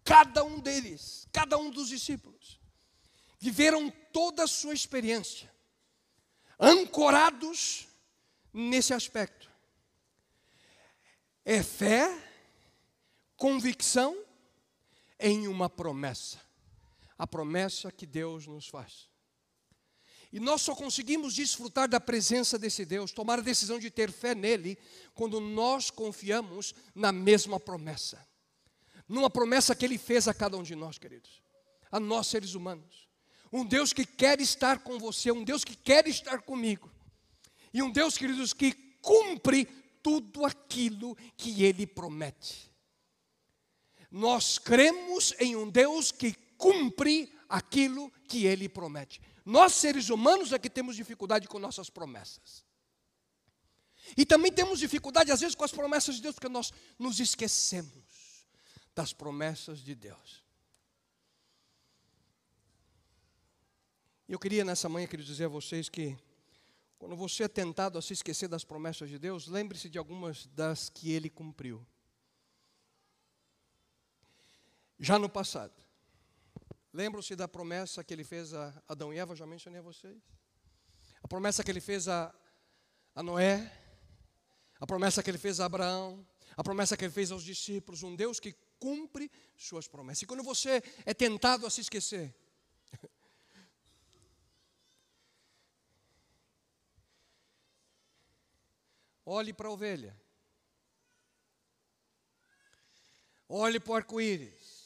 cada 0.03 0.43
um 0.43 0.59
deles, 0.59 1.27
cada 1.31 1.57
um 1.57 1.69
dos 1.69 1.89
discípulos, 1.89 2.59
viveram 3.39 3.91
toda 4.11 4.43
a 4.43 4.47
sua 4.47 4.73
experiência 4.73 5.51
ancorados 6.59 7.87
nesse 8.53 8.93
aspecto. 8.93 9.49
É 11.43 11.63
fé, 11.63 12.07
convicção 13.41 14.15
em 15.19 15.47
uma 15.47 15.67
promessa. 15.67 16.39
A 17.17 17.25
promessa 17.25 17.91
que 17.91 18.05
Deus 18.05 18.45
nos 18.45 18.67
faz. 18.67 19.09
E 20.31 20.39
nós 20.39 20.61
só 20.61 20.75
conseguimos 20.75 21.33
desfrutar 21.33 21.89
da 21.89 21.99
presença 21.99 22.59
desse 22.59 22.85
Deus, 22.85 23.11
tomar 23.11 23.39
a 23.39 23.41
decisão 23.41 23.79
de 23.79 23.89
ter 23.89 24.11
fé 24.11 24.35
nele, 24.35 24.77
quando 25.15 25.39
nós 25.39 25.89
confiamos 25.89 26.75
na 26.93 27.11
mesma 27.11 27.59
promessa. 27.59 28.23
Numa 29.09 29.29
promessa 29.29 29.75
que 29.75 29.85
ele 29.85 29.97
fez 29.97 30.27
a 30.27 30.35
cada 30.35 30.55
um 30.55 30.61
de 30.61 30.75
nós, 30.75 30.99
queridos, 30.99 31.41
a 31.91 31.99
nós 31.99 32.27
seres 32.27 32.53
humanos. 32.53 33.09
Um 33.51 33.65
Deus 33.65 33.91
que 33.91 34.05
quer 34.05 34.39
estar 34.39 34.83
com 34.83 34.99
você, 34.99 35.31
um 35.31 35.43
Deus 35.43 35.63
que 35.63 35.75
quer 35.75 36.07
estar 36.07 36.43
comigo. 36.43 36.91
E 37.73 37.81
um 37.81 37.89
Deus, 37.89 38.19
queridos, 38.19 38.53
que 38.53 38.71
cumpre 39.01 39.65
tudo 40.03 40.45
aquilo 40.45 41.17
que 41.35 41.63
ele 41.63 41.87
promete. 41.87 42.70
Nós 44.11 44.59
cremos 44.59 45.33
em 45.39 45.55
um 45.55 45.69
Deus 45.69 46.11
que 46.11 46.33
cumpre 46.57 47.33
aquilo 47.47 48.11
que 48.27 48.45
ele 48.45 48.67
promete. 48.67 49.21
Nós, 49.45 49.73
seres 49.73 50.09
humanos, 50.09 50.51
é 50.51 50.59
que 50.59 50.69
temos 50.69 50.95
dificuldade 50.97 51.47
com 51.47 51.57
nossas 51.57 51.89
promessas. 51.89 52.63
E 54.17 54.25
também 54.25 54.51
temos 54.51 54.79
dificuldade, 54.79 55.31
às 55.31 55.39
vezes, 55.39 55.55
com 55.55 55.63
as 55.63 55.71
promessas 55.71 56.15
de 56.15 56.21
Deus, 56.21 56.35
porque 56.35 56.49
nós 56.49 56.73
nos 56.99 57.19
esquecemos 57.19 58.45
das 58.93 59.13
promessas 59.13 59.79
de 59.79 59.95
Deus. 59.95 60.43
Eu 64.27 64.39
queria 64.39 64.63
nessa 64.65 64.87
manhã, 64.89 65.07
queria 65.07 65.25
dizer 65.25 65.45
a 65.45 65.49
vocês 65.49 65.89
que, 65.89 66.17
quando 66.99 67.15
você 67.15 67.43
é 67.43 67.47
tentado 67.47 67.97
a 67.97 68.01
se 68.01 68.13
esquecer 68.13 68.47
das 68.47 68.63
promessas 68.63 69.09
de 69.09 69.17
Deus, 69.17 69.47
lembre-se 69.47 69.89
de 69.89 69.97
algumas 69.97 70.45
das 70.47 70.89
que 70.89 71.11
Ele 71.11 71.29
cumpriu. 71.29 71.85
Já 75.03 75.17
no 75.17 75.27
passado. 75.27 75.73
Lembram-se 76.93 77.35
da 77.35 77.47
promessa 77.47 78.03
que 78.03 78.13
ele 78.13 78.23
fez 78.23 78.53
a 78.53 78.83
Adão 78.87 79.11
e 79.11 79.17
Eva? 79.17 79.35
Já 79.35 79.47
mencionei 79.47 79.79
a 79.79 79.83
vocês. 79.83 80.21
A 81.23 81.27
promessa 81.27 81.63
que 81.63 81.71
ele 81.71 81.81
fez 81.81 82.07
a, 82.07 82.31
a 83.15 83.23
Noé. 83.23 83.75
A 84.79 84.85
promessa 84.85 85.23
que 85.23 85.31
ele 85.31 85.39
fez 85.39 85.59
a 85.59 85.65
Abraão. 85.65 86.23
A 86.55 86.63
promessa 86.63 86.95
que 86.95 87.03
ele 87.03 87.11
fez 87.11 87.31
aos 87.31 87.43
discípulos. 87.43 88.03
Um 88.03 88.15
Deus 88.15 88.39
que 88.39 88.53
cumpre 88.77 89.31
suas 89.57 89.87
promessas. 89.87 90.21
E 90.21 90.27
quando 90.27 90.43
você 90.43 90.83
é 91.03 91.15
tentado 91.15 91.65
a 91.65 91.71
se 91.71 91.81
esquecer, 91.81 92.35
olhe 99.25 99.51
para 99.51 99.67
a 99.67 99.71
ovelha. 99.71 100.15
Olhe 103.49 103.79
para 103.79 103.93
o 103.93 103.95
arco-íris. 103.95 104.80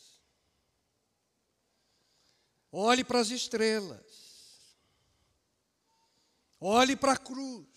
Olhe 2.77 3.05
para 3.05 3.21
as 3.21 3.29
estrelas. 3.29 4.75
Olhe 6.59 6.93
para 6.97 7.13
a 7.13 7.17
cruz. 7.17 7.69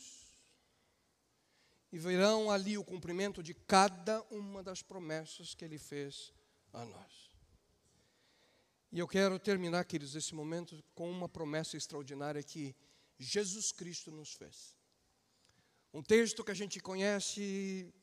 E 1.93 1.99
verão 2.01 2.51
ali 2.51 2.77
o 2.77 2.83
cumprimento 2.83 3.41
de 3.41 3.55
cada 3.55 4.21
uma 4.23 4.61
das 4.61 4.83
promessas 4.83 5.55
que 5.55 5.65
ele 5.65 5.79
fez 5.79 6.33
a 6.73 6.85
nós. 6.85 7.31
E 8.91 8.99
eu 8.99 9.07
quero 9.07 9.39
terminar, 9.39 9.85
queridos, 9.85 10.17
esse 10.17 10.35
momento 10.35 10.83
com 10.97 11.09
uma 11.09 11.29
promessa 11.29 11.77
extraordinária 11.77 12.43
que 12.43 12.75
Jesus 13.21 13.71
Cristo 13.71 14.11
nos 14.11 14.33
fez. 14.33 14.77
Um 15.95 16.03
texto 16.03 16.43
que 16.43 16.51
a 16.51 16.57
gente 16.57 16.81
conhece 16.81 17.95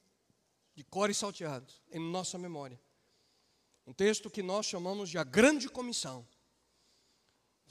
de 0.73 0.83
cor 0.85 1.09
e 1.09 1.13
salteado 1.13 1.73
em 1.91 1.99
nossa 1.99 2.37
memória. 2.37 2.79
Um 3.85 3.91
texto 3.91 4.29
que 4.29 4.41
nós 4.41 4.65
chamamos 4.65 5.09
de 5.09 5.17
a 5.17 5.25
grande 5.25 5.67
comissão. 5.67 6.25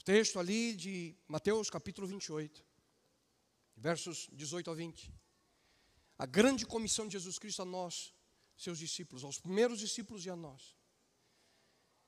Texto 0.05 0.39
ali 0.39 0.75
de 0.75 1.17
Mateus 1.27 1.71
capítulo 1.71 2.07
28, 2.07 2.63
versos 3.75 4.29
18 4.35 4.71
a 4.71 4.75
20. 4.75 5.11
a 6.19 6.27
grande 6.27 6.67
comissão 6.67 7.07
de 7.07 7.15
Jesus 7.15 7.39
Cristo 7.39 7.63
a 7.63 7.65
nós, 7.65 8.13
seus 8.55 8.79
discípulos, 8.79 9.25
aos 9.25 9.39
primeiros 9.39 9.79
discípulos 9.79 10.27
e 10.27 10.31
a 10.31 10.37
nós. 10.37 10.77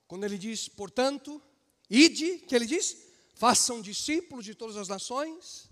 Quando 0.07 0.25
ele 0.25 0.37
diz, 0.37 0.69
portanto, 0.69 1.43
ide, 1.89 2.39
que 2.41 2.55
ele 2.55 2.67
diz? 2.67 2.97
Façam 3.35 3.81
discípulos 3.81 4.45
de 4.45 4.55
todas 4.55 4.77
as 4.77 4.89
nações. 4.89 5.71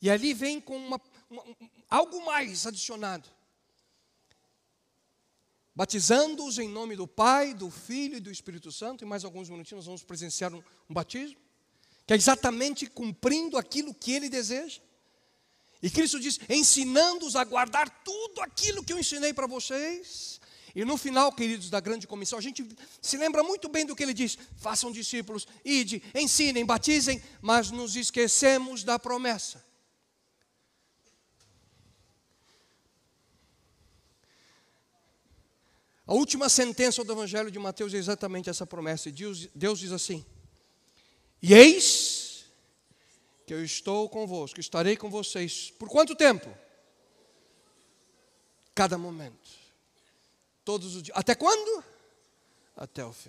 E 0.00 0.08
ali 0.08 0.32
vem 0.32 0.60
com 0.60 0.76
uma, 0.76 1.00
uma, 1.28 1.44
algo 1.90 2.24
mais 2.24 2.66
adicionado. 2.68 3.28
Batizando-os 5.74 6.58
em 6.58 6.68
nome 6.68 6.94
do 6.94 7.08
Pai, 7.08 7.52
do 7.52 7.68
Filho 7.68 8.16
e 8.16 8.20
do 8.20 8.30
Espírito 8.30 8.70
Santo. 8.70 9.04
Em 9.04 9.08
mais 9.08 9.24
alguns 9.24 9.50
minutinhos 9.50 9.84
nós 9.84 9.86
vamos 9.86 10.04
presenciar 10.04 10.54
um, 10.54 10.62
um 10.88 10.94
batismo. 10.94 11.43
Que 12.06 12.12
é 12.12 12.16
exatamente 12.16 12.86
cumprindo 12.86 13.56
aquilo 13.56 13.94
que 13.94 14.12
ele 14.12 14.28
deseja. 14.28 14.80
E 15.82 15.90
Cristo 15.90 16.18
diz: 16.18 16.38
ensinando-os 16.48 17.36
a 17.36 17.44
guardar 17.44 17.88
tudo 18.04 18.40
aquilo 18.40 18.82
que 18.82 18.92
eu 18.92 18.98
ensinei 18.98 19.32
para 19.32 19.46
vocês. 19.46 20.40
E 20.74 20.84
no 20.84 20.96
final, 20.96 21.30
queridos, 21.30 21.70
da 21.70 21.78
grande 21.78 22.06
comissão, 22.06 22.38
a 22.38 22.42
gente 22.42 22.66
se 23.00 23.16
lembra 23.16 23.44
muito 23.44 23.68
bem 23.68 23.86
do 23.86 23.94
que 23.94 24.02
ele 24.02 24.14
diz: 24.14 24.36
façam 24.56 24.90
discípulos, 24.90 25.46
ide, 25.64 26.02
ensinem, 26.14 26.64
batizem, 26.64 27.22
mas 27.40 27.70
nos 27.70 27.96
esquecemos 27.96 28.82
da 28.82 28.98
promessa. 28.98 29.64
A 36.06 36.12
última 36.12 36.48
sentença 36.48 37.02
do 37.02 37.12
Evangelho 37.12 37.50
de 37.50 37.58
Mateus 37.58 37.94
é 37.94 37.96
exatamente 37.96 38.50
essa 38.50 38.66
promessa. 38.66 39.08
E 39.08 39.12
Deus, 39.12 39.48
Deus 39.54 39.78
diz 39.78 39.92
assim: 39.92 40.24
E 41.46 41.52
eis 41.52 42.46
que 43.44 43.52
eu 43.52 43.62
estou 43.62 44.08
convosco, 44.08 44.58
estarei 44.58 44.96
com 44.96 45.10
vocês. 45.10 45.70
Por 45.72 45.90
quanto 45.90 46.16
tempo? 46.16 46.48
Cada 48.74 48.96
momento. 48.96 49.50
Todos 50.64 50.96
os 50.96 51.02
dias. 51.02 51.14
Até 51.14 51.34
quando? 51.34 51.84
Até 52.74 53.04
o 53.04 53.12
fim. 53.12 53.28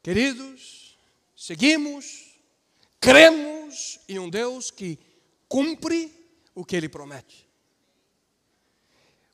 Queridos, 0.00 0.96
seguimos, 1.36 2.38
cremos 3.00 3.98
em 4.08 4.20
um 4.20 4.30
Deus 4.30 4.70
que 4.70 4.96
cumpre 5.48 6.14
o 6.54 6.64
que 6.64 6.76
ele 6.76 6.88
promete. 6.88 7.48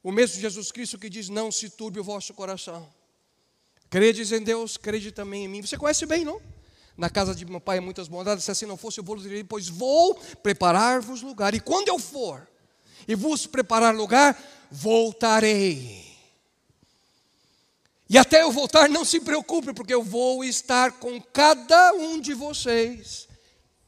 O 0.02 0.10
mesmo 0.10 0.40
Jesus 0.40 0.72
Cristo 0.72 0.98
que 0.98 1.10
diz: 1.10 1.28
Não 1.28 1.52
se 1.52 1.68
turbe 1.68 2.00
o 2.00 2.04
vosso 2.04 2.32
coração. 2.32 2.90
Credes 3.90 4.32
em 4.32 4.42
Deus, 4.42 4.78
crede 4.78 5.12
também 5.12 5.44
em 5.44 5.48
mim. 5.48 5.60
Você 5.60 5.76
conhece 5.76 6.06
bem, 6.06 6.24
não? 6.24 6.40
Na 6.96 7.08
casa 7.08 7.34
de 7.34 7.44
meu 7.46 7.60
pai 7.60 7.80
muitas 7.80 8.08
bondades, 8.08 8.44
se 8.44 8.50
assim 8.50 8.66
não 8.66 8.76
fosse, 8.76 9.00
eu 9.00 9.04
vou 9.04 9.16
dizer, 9.16 9.44
pois 9.44 9.68
vou 9.68 10.14
preparar-vos 10.42 11.22
lugar. 11.22 11.54
E 11.54 11.60
quando 11.60 11.88
eu 11.88 11.98
for 11.98 12.46
e 13.08 13.14
vos 13.14 13.46
preparar 13.46 13.94
lugar, 13.94 14.40
voltarei. 14.70 16.12
E 18.08 18.18
até 18.18 18.42
eu 18.42 18.52
voltar, 18.52 18.90
não 18.90 19.06
se 19.06 19.20
preocupe, 19.20 19.72
porque 19.72 19.94
eu 19.94 20.02
vou 20.02 20.44
estar 20.44 20.92
com 20.92 21.20
cada 21.20 21.94
um 21.94 22.20
de 22.20 22.34
vocês, 22.34 23.26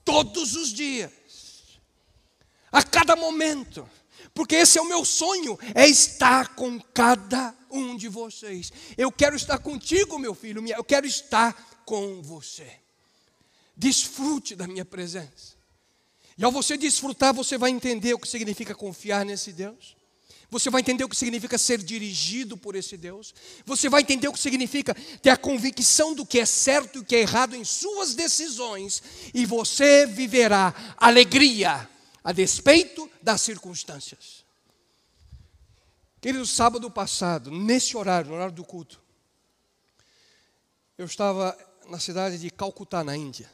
todos 0.03 0.57
os 0.57 0.73
dias, 0.73 1.13
a 2.73 2.83
cada 2.83 3.15
momento, 3.15 3.87
porque 4.33 4.57
esse 4.57 4.79
é 4.79 4.81
o 4.81 4.89
meu 4.89 5.05
sonho, 5.05 5.59
é 5.75 5.87
estar 5.87 6.55
com 6.55 6.81
cada 6.81 7.55
um 7.71 7.97
de 7.97 8.09
vocês. 8.09 8.73
Eu 8.97 9.13
quero 9.13 9.37
estar 9.37 9.59
contigo, 9.59 10.19
meu 10.19 10.35
filho, 10.35 10.67
eu 10.67 10.85
quero 10.85 11.07
estar 11.07 11.83
com 11.85 12.23
você. 12.23 12.84
Desfrute 13.77 14.55
da 14.55 14.67
minha 14.67 14.85
presença. 14.85 15.55
E 16.37 16.45
ao 16.45 16.51
você 16.51 16.77
desfrutar, 16.77 17.33
você 17.33 17.57
vai 17.57 17.71
entender 17.71 18.15
o 18.15 18.19
que 18.19 18.29
significa 18.29 18.75
confiar 18.75 19.25
nesse 19.25 19.53
Deus. 19.53 19.97
Você 20.51 20.71
vai 20.71 20.81
entender 20.81 21.03
o 21.05 21.09
que 21.09 21.17
significa 21.17 21.59
ser 21.59 21.83
dirigido 21.83 22.57
por 22.57 22.77
esse 22.77 22.97
Deus. 22.97 23.35
Você 23.65 23.89
vai 23.89 24.03
entender 24.03 24.29
o 24.29 24.33
que 24.33 24.39
significa 24.39 24.95
ter 25.21 25.31
a 25.31 25.37
convicção 25.37 26.15
do 26.15 26.25
que 26.25 26.39
é 26.39 26.47
certo 26.47 26.97
e 26.97 27.01
o 27.01 27.05
que 27.05 27.17
é 27.17 27.21
errado 27.21 27.57
em 27.57 27.65
suas 27.65 28.15
decisões. 28.15 29.03
E 29.33 29.45
você 29.47 30.07
viverá 30.07 30.95
alegria 30.97 31.89
a 32.23 32.33
despeito 32.33 33.11
das 33.23 33.41
circunstâncias. 33.41 34.45
Querido, 36.21 36.47
sábado 36.47 36.91
passado, 36.91 37.51
nesse 37.51 37.97
horário, 37.97 38.31
no 38.31 38.37
horário 38.37 38.55
do 38.55 38.65
culto, 38.65 39.03
eu 40.97 41.05
estava 41.05 41.57
na 41.89 41.99
cidade 41.99 42.39
de 42.39 42.49
Calcutá, 42.51 43.05
na 43.05 43.17
Índia. 43.17 43.51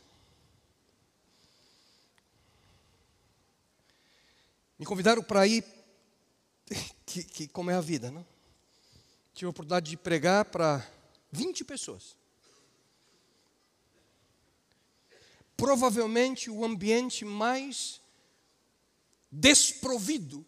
Me 4.81 4.87
convidaram 4.87 5.23
para 5.23 5.47
ir, 5.47 5.63
que, 7.05 7.23
que, 7.23 7.49
como 7.49 7.71
é 7.71 7.75
a 7.75 7.83
vida, 7.83 8.11
não? 8.11 8.27
Tive 9.35 9.45
a 9.45 9.51
oportunidade 9.51 9.91
de 9.91 9.97
pregar 9.99 10.47
para 10.47 10.91
20 11.31 11.67
pessoas. 11.67 12.17
Provavelmente 15.55 16.49
o 16.49 16.65
ambiente 16.65 17.27
mais 17.27 18.01
desprovido 19.31 20.47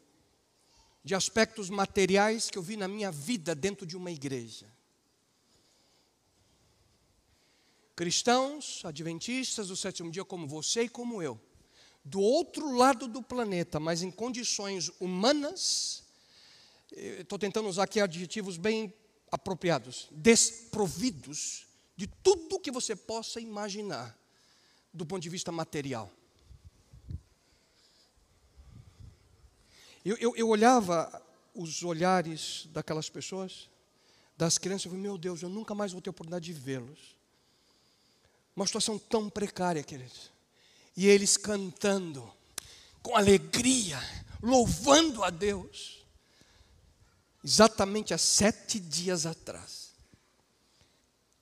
de 1.05 1.14
aspectos 1.14 1.68
materiais 1.68 2.49
que 2.49 2.57
eu 2.57 2.62
vi 2.62 2.79
na 2.79 2.88
minha 2.88 3.12
vida 3.12 3.55
dentro 3.55 3.85
de 3.85 3.99
uma 3.99 4.11
igreja. 4.11 4.66
Cristãos, 7.95 8.83
adventistas 8.87 9.68
do 9.68 9.77
sétimo 9.77 10.11
dia, 10.11 10.25
como 10.25 10.49
você 10.49 10.85
e 10.85 10.88
como 10.88 11.23
eu 11.23 11.38
do 12.05 12.21
outro 12.21 12.75
lado 12.75 13.07
do 13.07 13.23
planeta, 13.23 13.79
mas 13.79 14.03
em 14.03 14.11
condições 14.11 14.91
humanas, 15.01 16.03
estou 16.91 17.38
tentando 17.38 17.69
usar 17.69 17.85
aqui 17.85 18.01
adjetivos 18.01 18.57
bem 18.57 18.93
apropriados, 19.31 20.09
desprovidos 20.11 21.67
de 21.97 22.07
tudo 22.07 22.61
que 22.61 22.71
você 22.71 22.97
possa 22.97 23.41
imaginar 23.41 24.19
do 24.93 25.07
ponto 25.07 25.23
de 25.23 25.29
vista 25.29 25.53
material. 25.53 26.11
Eu, 30.05 30.17
eu, 30.17 30.37
eu 30.37 30.49
olhava 30.49 31.23
os 31.55 31.85
olhares 31.85 32.69
daquelas 32.73 33.09
pessoas, 33.09 33.71
das 34.37 34.59
crianças, 34.59 34.87
e 34.87 34.88
falei, 34.88 35.03
meu 35.03 35.17
Deus, 35.17 35.43
eu 35.43 35.49
nunca 35.49 35.75
mais 35.75 35.93
vou 35.93 36.03
ter 36.03 36.11
oportunidade 36.11 36.47
de 36.47 36.53
vê-los. 36.53 37.17
Uma 38.57 38.67
situação 38.67 38.99
tão 38.99 39.31
precária, 39.31 39.83
queridos 39.83 40.33
e 40.97 41.07
eles 41.09 41.37
cantando 41.37 42.31
com 43.03 43.17
alegria, 43.17 43.99
louvando 44.43 45.25
a 45.25 45.31
Deus. 45.31 46.05
Exatamente 47.45 48.15
há 48.15 48.19
sete 48.19 48.79
dias 48.79 49.27
atrás. 49.27 49.93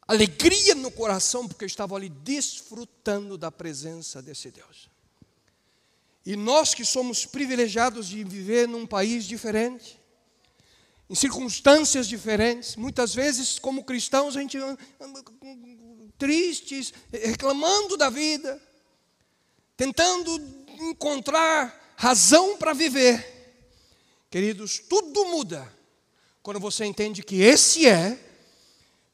Alegria 0.07 0.75
no 0.75 0.91
coração, 0.91 1.47
porque 1.47 1.65
estava 1.65 1.95
ali 1.95 2.09
desfrutando 2.09 3.37
da 3.37 3.51
presença 3.51 4.21
desse 4.21 4.51
Deus. 4.51 4.89
E 6.25 6.37
nós 6.37 6.75
que 6.75 6.85
somos 6.85 7.27
privilegiados 7.27 8.09
de 8.09 8.25
viver 8.25 8.67
num 8.67 8.87
país 8.87 9.25
diferente, 9.25 10.01
em 11.09 11.15
circunstâncias 11.15 12.07
diferentes, 12.07 12.77
muitas 12.77 13.15
vezes, 13.15 13.59
como 13.59 13.85
cristãos, 13.85 14.37
a 14.37 14.41
gente 14.41 14.59
tristes, 16.19 16.93
reclamando 17.11 17.97
da 17.97 18.11
vida, 18.11 18.61
tentando 19.81 20.39
encontrar 20.79 21.95
razão 21.97 22.59
para 22.59 22.75
viver. 22.75 23.65
Queridos, 24.29 24.79
tudo 24.79 25.25
muda 25.25 25.75
quando 26.43 26.61
você 26.61 26.85
entende 26.85 27.23
que 27.23 27.41
esse 27.41 27.89
é 27.89 28.23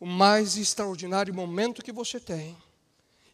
o 0.01 0.07
mais 0.07 0.57
extraordinário 0.57 1.33
momento 1.33 1.85
que 1.85 1.93
você 1.93 2.19
tem. 2.19 2.57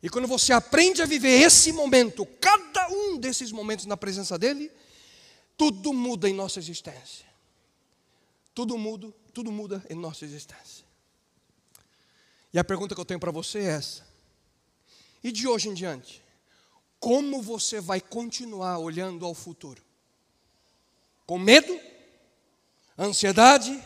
E 0.02 0.10
quando 0.10 0.28
você 0.28 0.52
aprende 0.52 1.00
a 1.00 1.06
viver 1.06 1.40
esse 1.40 1.72
momento, 1.72 2.26
cada 2.38 2.86
um 2.90 3.16
desses 3.16 3.50
momentos 3.50 3.86
na 3.86 3.96
presença 3.96 4.38
dele, 4.38 4.70
tudo 5.56 5.90
muda 5.94 6.28
em 6.28 6.34
nossa 6.34 6.58
existência. 6.58 7.24
Tudo 8.54 8.76
muda, 8.76 9.10
tudo 9.32 9.50
muda 9.50 9.82
em 9.88 9.94
nossa 9.94 10.26
existência. 10.26 10.84
E 12.52 12.58
a 12.58 12.64
pergunta 12.64 12.94
que 12.94 13.00
eu 13.00 13.06
tenho 13.06 13.20
para 13.20 13.30
você 13.30 13.60
é 13.60 13.68
essa: 13.68 14.06
e 15.24 15.32
de 15.32 15.48
hoje 15.48 15.70
em 15.70 15.74
diante? 15.74 16.21
Como 17.02 17.42
você 17.42 17.80
vai 17.80 18.00
continuar 18.00 18.78
olhando 18.78 19.26
ao 19.26 19.34
futuro? 19.34 19.82
Com 21.26 21.36
medo, 21.36 21.76
ansiedade, 22.96 23.76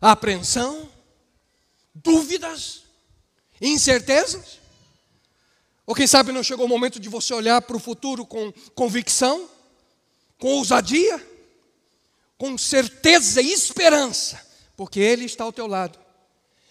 apreensão, 0.00 0.90
dúvidas, 1.94 2.84
incertezas? 3.60 4.58
Ou 5.84 5.94
quem 5.94 6.06
sabe 6.06 6.32
não 6.32 6.42
chegou 6.42 6.64
o 6.64 6.68
momento 6.68 6.98
de 6.98 7.10
você 7.10 7.34
olhar 7.34 7.60
para 7.60 7.76
o 7.76 7.80
futuro 7.80 8.24
com 8.24 8.50
convicção, 8.74 9.46
com 10.38 10.48
ousadia, 10.54 11.22
com 12.38 12.56
certeza 12.56 13.42
e 13.42 13.52
esperança, 13.52 14.40
porque 14.78 14.98
Ele 14.98 15.26
está 15.26 15.44
ao 15.44 15.52
teu 15.52 15.66
lado, 15.66 15.98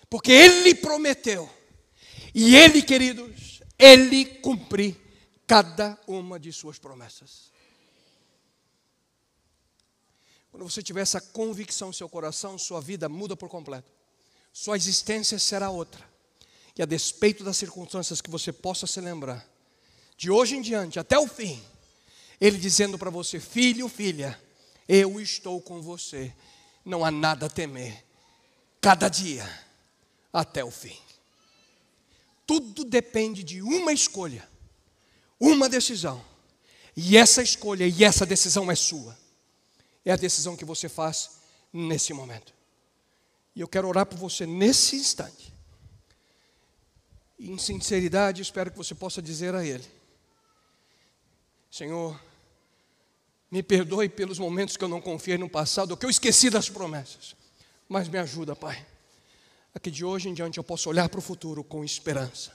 porque 0.09 0.31
Ele 0.31 0.73
prometeu, 0.73 1.47
e 2.33 2.55
Ele, 2.55 2.81
queridos, 2.81 3.61
Ele 3.77 4.25
cumprir 4.25 5.08
cada 5.49 5.97
uma 6.05 6.39
de 6.39 6.53
suas 6.53 6.77
promessas. 6.77 7.51
Quando 10.51 10.63
você 10.69 10.83
tiver 10.83 11.01
essa 11.01 11.19
convicção 11.19 11.87
no 11.87 11.93
seu 11.93 12.07
coração, 12.07 12.55
sua 12.55 12.79
vida 12.79 13.09
muda 13.09 13.35
por 13.35 13.49
completo. 13.49 13.91
Sua 14.53 14.77
existência 14.77 15.39
será 15.39 15.71
outra. 15.71 16.07
E 16.77 16.83
a 16.83 16.85
despeito 16.85 17.43
das 17.43 17.57
circunstâncias 17.57 18.21
que 18.21 18.29
você 18.29 18.53
possa 18.53 18.85
se 18.85 19.01
lembrar, 19.01 19.43
de 20.15 20.29
hoje 20.29 20.55
em 20.55 20.61
diante 20.61 20.99
até 20.99 21.17
o 21.17 21.27
fim, 21.27 21.59
Ele 22.39 22.57
dizendo 22.59 22.99
para 22.99 23.09
você: 23.09 23.39
Filho, 23.39 23.89
filha, 23.89 24.39
eu 24.87 25.19
estou 25.19 25.59
com 25.59 25.81
você, 25.81 26.31
não 26.85 27.03
há 27.03 27.09
nada 27.09 27.47
a 27.47 27.49
temer, 27.49 28.05
cada 28.79 29.09
dia 29.09 29.49
até 30.31 30.63
o 30.63 30.69
fim. 30.69 30.97
Tudo 32.45 32.85
depende 32.85 33.43
de 33.43 33.61
uma 33.61 33.91
escolha, 33.91 34.48
uma 35.39 35.69
decisão, 35.69 36.21
e 36.95 37.15
essa 37.15 37.41
escolha 37.41 37.87
e 37.87 38.03
essa 38.03 38.25
decisão 38.25 38.69
é 38.69 38.75
sua, 38.75 39.17
é 40.03 40.11
a 40.11 40.17
decisão 40.17 40.57
que 40.57 40.65
você 40.65 40.89
faz 40.89 41.39
nesse 41.71 42.13
momento. 42.13 42.53
E 43.55 43.61
eu 43.61 43.67
quero 43.67 43.87
orar 43.87 44.05
por 44.05 44.17
você 44.17 44.45
nesse 44.45 44.97
instante. 44.97 45.53
E 47.37 47.49
em 47.49 47.57
sinceridade, 47.57 48.41
espero 48.41 48.69
que 48.69 48.77
você 48.77 48.93
possa 48.93 49.21
dizer 49.21 49.55
a 49.55 49.65
Ele: 49.65 49.85
Senhor, 51.71 52.19
me 53.49 53.63
perdoe 53.63 54.09
pelos 54.09 54.37
momentos 54.37 54.75
que 54.75 54.83
eu 54.83 54.89
não 54.89 54.99
confiei 54.99 55.37
no 55.37 55.49
passado, 55.49 55.95
que 55.95 56.05
eu 56.05 56.09
esqueci 56.09 56.49
das 56.49 56.69
promessas, 56.69 57.35
mas 57.87 58.09
me 58.09 58.17
ajuda, 58.17 58.55
Pai, 58.55 58.85
a 59.73 59.79
que 59.79 59.89
de 59.89 60.03
hoje 60.03 60.27
em 60.27 60.33
diante 60.33 60.57
eu 60.57 60.63
possa 60.63 60.89
olhar 60.89 61.07
para 61.07 61.19
o 61.19 61.23
futuro 61.23 61.63
com 61.63 61.83
esperança, 61.83 62.51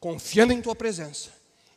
confiando 0.00 0.54
em 0.54 0.62
Tua 0.62 0.74
presença 0.74 1.30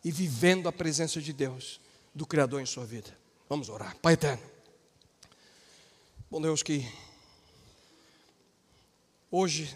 e 0.04 0.12
vivendo 0.12 0.68
a 0.68 0.72
presença 0.72 1.22
de 1.22 1.34
Deus, 1.34 1.80
do 2.14 2.26
Criador 2.26 2.62
em 2.62 2.66
sua 2.66 2.86
vida. 2.86 3.16
Vamos 3.48 3.70
orar. 3.70 3.96
Pai 3.98 4.14
eterno. 4.14 4.44
Bom 6.30 6.42
Deus, 6.42 6.62
que 6.62 6.88
hoje 9.32 9.76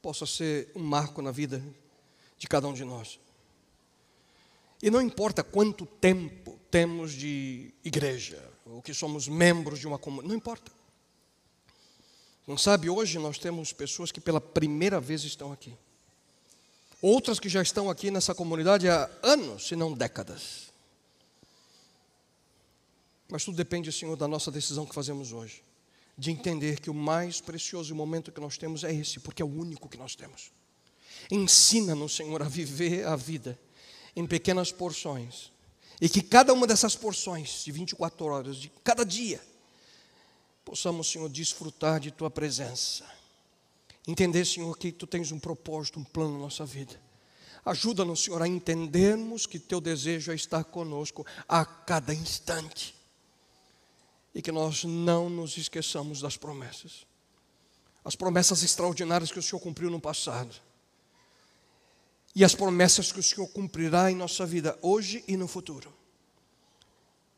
possa 0.00 0.26
ser 0.26 0.70
um 0.74 0.82
marco 0.82 1.22
na 1.22 1.30
vida 1.30 1.62
de 2.36 2.46
cada 2.46 2.68
um 2.68 2.74
de 2.74 2.84
nós. 2.84 3.18
E 4.82 4.90
não 4.90 5.00
importa 5.00 5.44
quanto 5.44 5.86
tempo 5.86 6.58
temos 6.70 7.12
de 7.12 7.72
igreja, 7.84 8.42
ou 8.66 8.82
que 8.82 8.92
somos 8.92 9.28
membros 9.28 9.78
de 9.78 9.86
uma 9.86 9.98
comunidade, 9.98 10.28
não 10.28 10.36
importa. 10.36 10.72
Não 12.46 12.58
sabe, 12.58 12.90
hoje 12.90 13.18
nós 13.18 13.38
temos 13.38 13.72
pessoas 13.72 14.10
que 14.10 14.20
pela 14.20 14.40
primeira 14.40 15.00
vez 15.00 15.22
estão 15.22 15.52
aqui. 15.52 15.76
Outras 17.02 17.38
que 17.38 17.48
já 17.48 17.60
estão 17.60 17.90
aqui 17.90 18.10
nessa 18.10 18.34
comunidade 18.34 18.88
há 18.88 19.10
anos, 19.22 19.66
se 19.66 19.76
não 19.76 19.92
décadas. 19.92 20.72
Mas 23.28 23.44
tudo 23.44 23.56
depende, 23.56 23.92
Senhor, 23.92 24.16
da 24.16 24.28
nossa 24.28 24.50
decisão 24.50 24.86
que 24.86 24.94
fazemos 24.94 25.32
hoje 25.32 25.62
de 26.16 26.30
entender 26.30 26.80
que 26.80 26.90
o 26.90 26.94
mais 26.94 27.40
precioso 27.40 27.94
momento 27.94 28.30
que 28.30 28.40
nós 28.40 28.56
temos 28.56 28.84
é 28.84 28.94
esse, 28.94 29.18
porque 29.20 29.42
é 29.42 29.44
o 29.44 29.48
único 29.48 29.88
que 29.88 29.96
nós 29.96 30.14
temos. 30.14 30.52
Ensina-nos, 31.30 32.14
Senhor, 32.14 32.42
a 32.42 32.48
viver 32.48 33.06
a 33.06 33.16
vida 33.16 33.58
em 34.14 34.26
pequenas 34.26 34.70
porções. 34.70 35.50
E 36.00 36.08
que 36.08 36.22
cada 36.22 36.52
uma 36.52 36.66
dessas 36.66 36.94
porções, 36.94 37.64
de 37.64 37.72
24 37.72 38.24
horas, 38.26 38.56
de 38.56 38.68
cada 38.84 39.04
dia, 39.04 39.40
possamos, 40.64 41.10
Senhor, 41.10 41.28
desfrutar 41.28 42.00
de 42.00 42.10
Tua 42.10 42.30
presença. 42.30 43.04
Entender, 44.06 44.44
Senhor, 44.44 44.76
que 44.76 44.90
Tu 44.90 45.06
tens 45.06 45.30
um 45.30 45.38
propósito, 45.38 46.00
um 46.00 46.04
plano 46.04 46.34
na 46.34 46.38
nossa 46.40 46.64
vida. 46.66 47.00
Ajuda-nos, 47.64 48.24
Senhor, 48.24 48.42
a 48.42 48.48
entendermos 48.48 49.46
que 49.46 49.58
Teu 49.58 49.80
desejo 49.80 50.32
é 50.32 50.34
estar 50.34 50.64
conosco 50.64 51.24
a 51.48 51.64
cada 51.64 52.12
instante 52.12 52.94
e 54.34 54.42
que 54.42 54.50
nós 54.50 54.82
não 54.82 55.30
nos 55.30 55.56
esqueçamos 55.56 56.20
das 56.20 56.36
promessas. 56.36 57.06
As 58.04 58.16
promessas 58.16 58.64
extraordinárias 58.64 59.30
que 59.30 59.38
o 59.38 59.42
Senhor 59.42 59.60
cumpriu 59.60 59.90
no 59.90 60.00
passado. 60.00 60.56
E 62.34 62.44
as 62.44 62.54
promessas 62.54 63.12
que 63.12 63.20
o 63.20 63.22
Senhor 63.22 63.46
cumprirá 63.48 64.10
em 64.10 64.16
nossa 64.16 64.44
vida 64.44 64.76
hoje 64.82 65.22
e 65.28 65.36
no 65.36 65.46
futuro. 65.46 65.92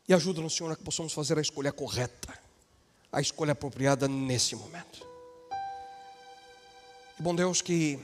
E 0.07 0.13
ajuda-nos, 0.13 0.55
Senhor, 0.55 0.71
a 0.71 0.75
que 0.75 0.83
possamos 0.83 1.13
fazer 1.13 1.37
a 1.37 1.41
escolha 1.41 1.71
correta, 1.71 2.39
a 3.11 3.21
escolha 3.21 3.51
apropriada 3.51 4.07
nesse 4.07 4.55
momento. 4.55 5.14
E 7.17 7.23
bom 7.23 7.33
Deus, 7.33 7.61
que 7.61 7.97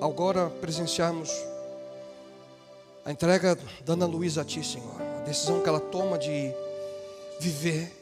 agora 0.00 0.48
presenciarmos 0.60 1.30
a 3.04 3.10
entrega 3.10 3.58
da 3.84 3.94
Ana 3.94 4.06
Luísa 4.06 4.42
a 4.42 4.44
Ti, 4.44 4.64
Senhor, 4.64 5.02
a 5.18 5.24
decisão 5.24 5.60
que 5.60 5.68
ela 5.68 5.80
toma 5.80 6.16
de 6.16 6.54
viver 7.40 7.92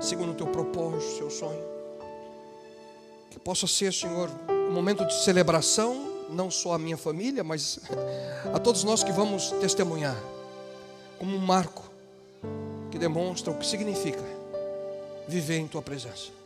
segundo 0.00 0.32
o 0.32 0.34
teu 0.34 0.46
propósito, 0.46 1.18
seu 1.18 1.30
sonho. 1.30 1.62
Que 3.30 3.38
possa 3.38 3.66
ser, 3.66 3.92
Senhor, 3.92 4.30
um 4.48 4.72
momento 4.72 5.04
de 5.04 5.22
celebração, 5.22 6.26
não 6.30 6.50
só 6.50 6.72
a 6.72 6.78
minha 6.78 6.96
família, 6.96 7.44
mas 7.44 7.78
a 8.54 8.58
todos 8.58 8.84
nós 8.84 9.04
que 9.04 9.12
vamos 9.12 9.50
testemunhar, 9.60 10.16
como 11.18 11.36
um 11.36 11.40
marco 11.40 11.90
que 12.90 12.96
demonstra 12.98 13.52
o 13.52 13.58
que 13.58 13.66
significa 13.66 14.24
viver 15.28 15.58
em 15.58 15.68
tua 15.68 15.82
presença. 15.82 16.37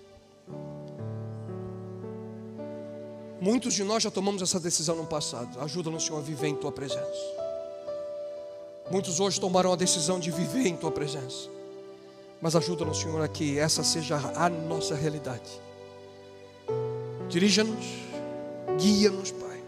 Muitos 3.43 3.75
de 3.75 3.83
nós 3.83 4.05
já 4.05 4.09
tomamos 4.09 4.41
essa 4.41 4.61
decisão 4.61 4.95
no 4.95 5.05
passado. 5.05 5.61
Ajuda-nos, 5.63 6.05
Senhor, 6.05 6.19
a 6.21 6.23
viver 6.23 6.47
em 6.47 6.55
tua 6.55 6.71
presença. 6.71 7.03
Muitos 8.89 9.19
hoje 9.19 9.41
tomaram 9.41 9.73
a 9.73 9.75
decisão 9.75 10.21
de 10.21 10.31
viver 10.31 10.69
em 10.69 10.77
tua 10.77 10.93
presença. 10.93 11.49
Mas 12.41 12.55
ajuda-nos, 12.55 12.99
Senhor, 12.99 13.21
a 13.21 13.27
que 13.27 13.59
essa 13.59 13.83
seja 13.83 14.15
a 14.37 14.49
nossa 14.49 14.95
realidade. 14.95 15.61
Dirija-nos, 17.29 17.85
guia-nos, 18.81 19.33
Pai. 19.33 19.61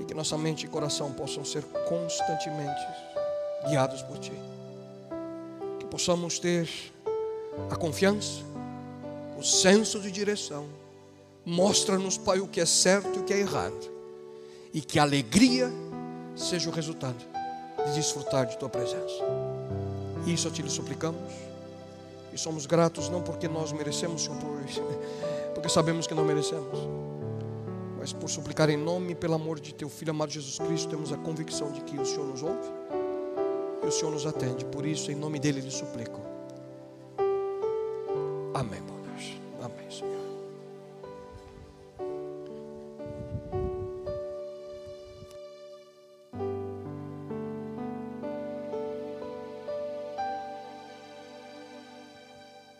E 0.00 0.04
que 0.04 0.12
nossa 0.12 0.36
mente 0.36 0.66
e 0.66 0.68
coração 0.68 1.12
possam 1.12 1.44
ser 1.44 1.62
constantemente 1.88 2.84
guiados 3.68 4.02
por 4.02 4.18
Ti. 4.18 4.32
Que 5.78 5.86
possamos 5.86 6.40
ter 6.40 6.68
a 7.70 7.76
confiança, 7.76 8.42
o 9.38 9.42
senso 9.44 10.00
de 10.00 10.10
direção. 10.10 10.79
Mostra-nos, 11.44 12.18
Pai, 12.18 12.40
o 12.40 12.46
que 12.46 12.60
é 12.60 12.66
certo 12.66 13.18
e 13.18 13.18
o 13.20 13.24
que 13.24 13.32
é 13.32 13.38
errado. 13.38 13.90
E 14.72 14.80
que 14.80 14.98
a 14.98 15.02
alegria 15.02 15.70
seja 16.36 16.70
o 16.70 16.72
resultado 16.72 17.18
de 17.86 17.94
desfrutar 17.94 18.46
de 18.46 18.56
Tua 18.58 18.68
presença. 18.68 19.24
Isso 20.26 20.48
a 20.48 20.50
Ti 20.50 20.62
lhe 20.62 20.70
suplicamos. 20.70 21.32
E 22.32 22.38
somos 22.38 22.66
gratos 22.66 23.08
não 23.08 23.22
porque 23.22 23.48
nós 23.48 23.72
merecemos, 23.72 24.22
Senhor, 24.22 24.38
porque 25.54 25.68
sabemos 25.68 26.06
que 26.06 26.14
não 26.14 26.24
merecemos. 26.24 26.78
Mas 27.98 28.12
por 28.12 28.30
suplicar 28.30 28.70
em 28.70 28.76
nome 28.76 29.12
e 29.12 29.14
pelo 29.14 29.34
amor 29.34 29.60
de 29.60 29.74
Teu 29.74 29.88
Filho 29.88 30.10
amado 30.10 30.30
Jesus 30.30 30.58
Cristo, 30.58 30.88
temos 30.88 31.12
a 31.12 31.16
convicção 31.18 31.70
de 31.70 31.82
que 31.82 31.98
o 31.98 32.06
Senhor 32.06 32.26
nos 32.26 32.42
ouve 32.42 32.68
e 33.82 33.86
o 33.86 33.92
Senhor 33.92 34.10
nos 34.10 34.24
atende. 34.24 34.64
Por 34.64 34.86
isso, 34.86 35.10
em 35.10 35.14
nome 35.14 35.38
dEle 35.38 35.60
lhe 35.60 35.70
suplico. 35.70 36.20
Amém, 38.54 38.80
meu 38.80 38.94
Deus. 39.00 39.36
Amém, 39.62 39.90
Senhor. 39.90 40.09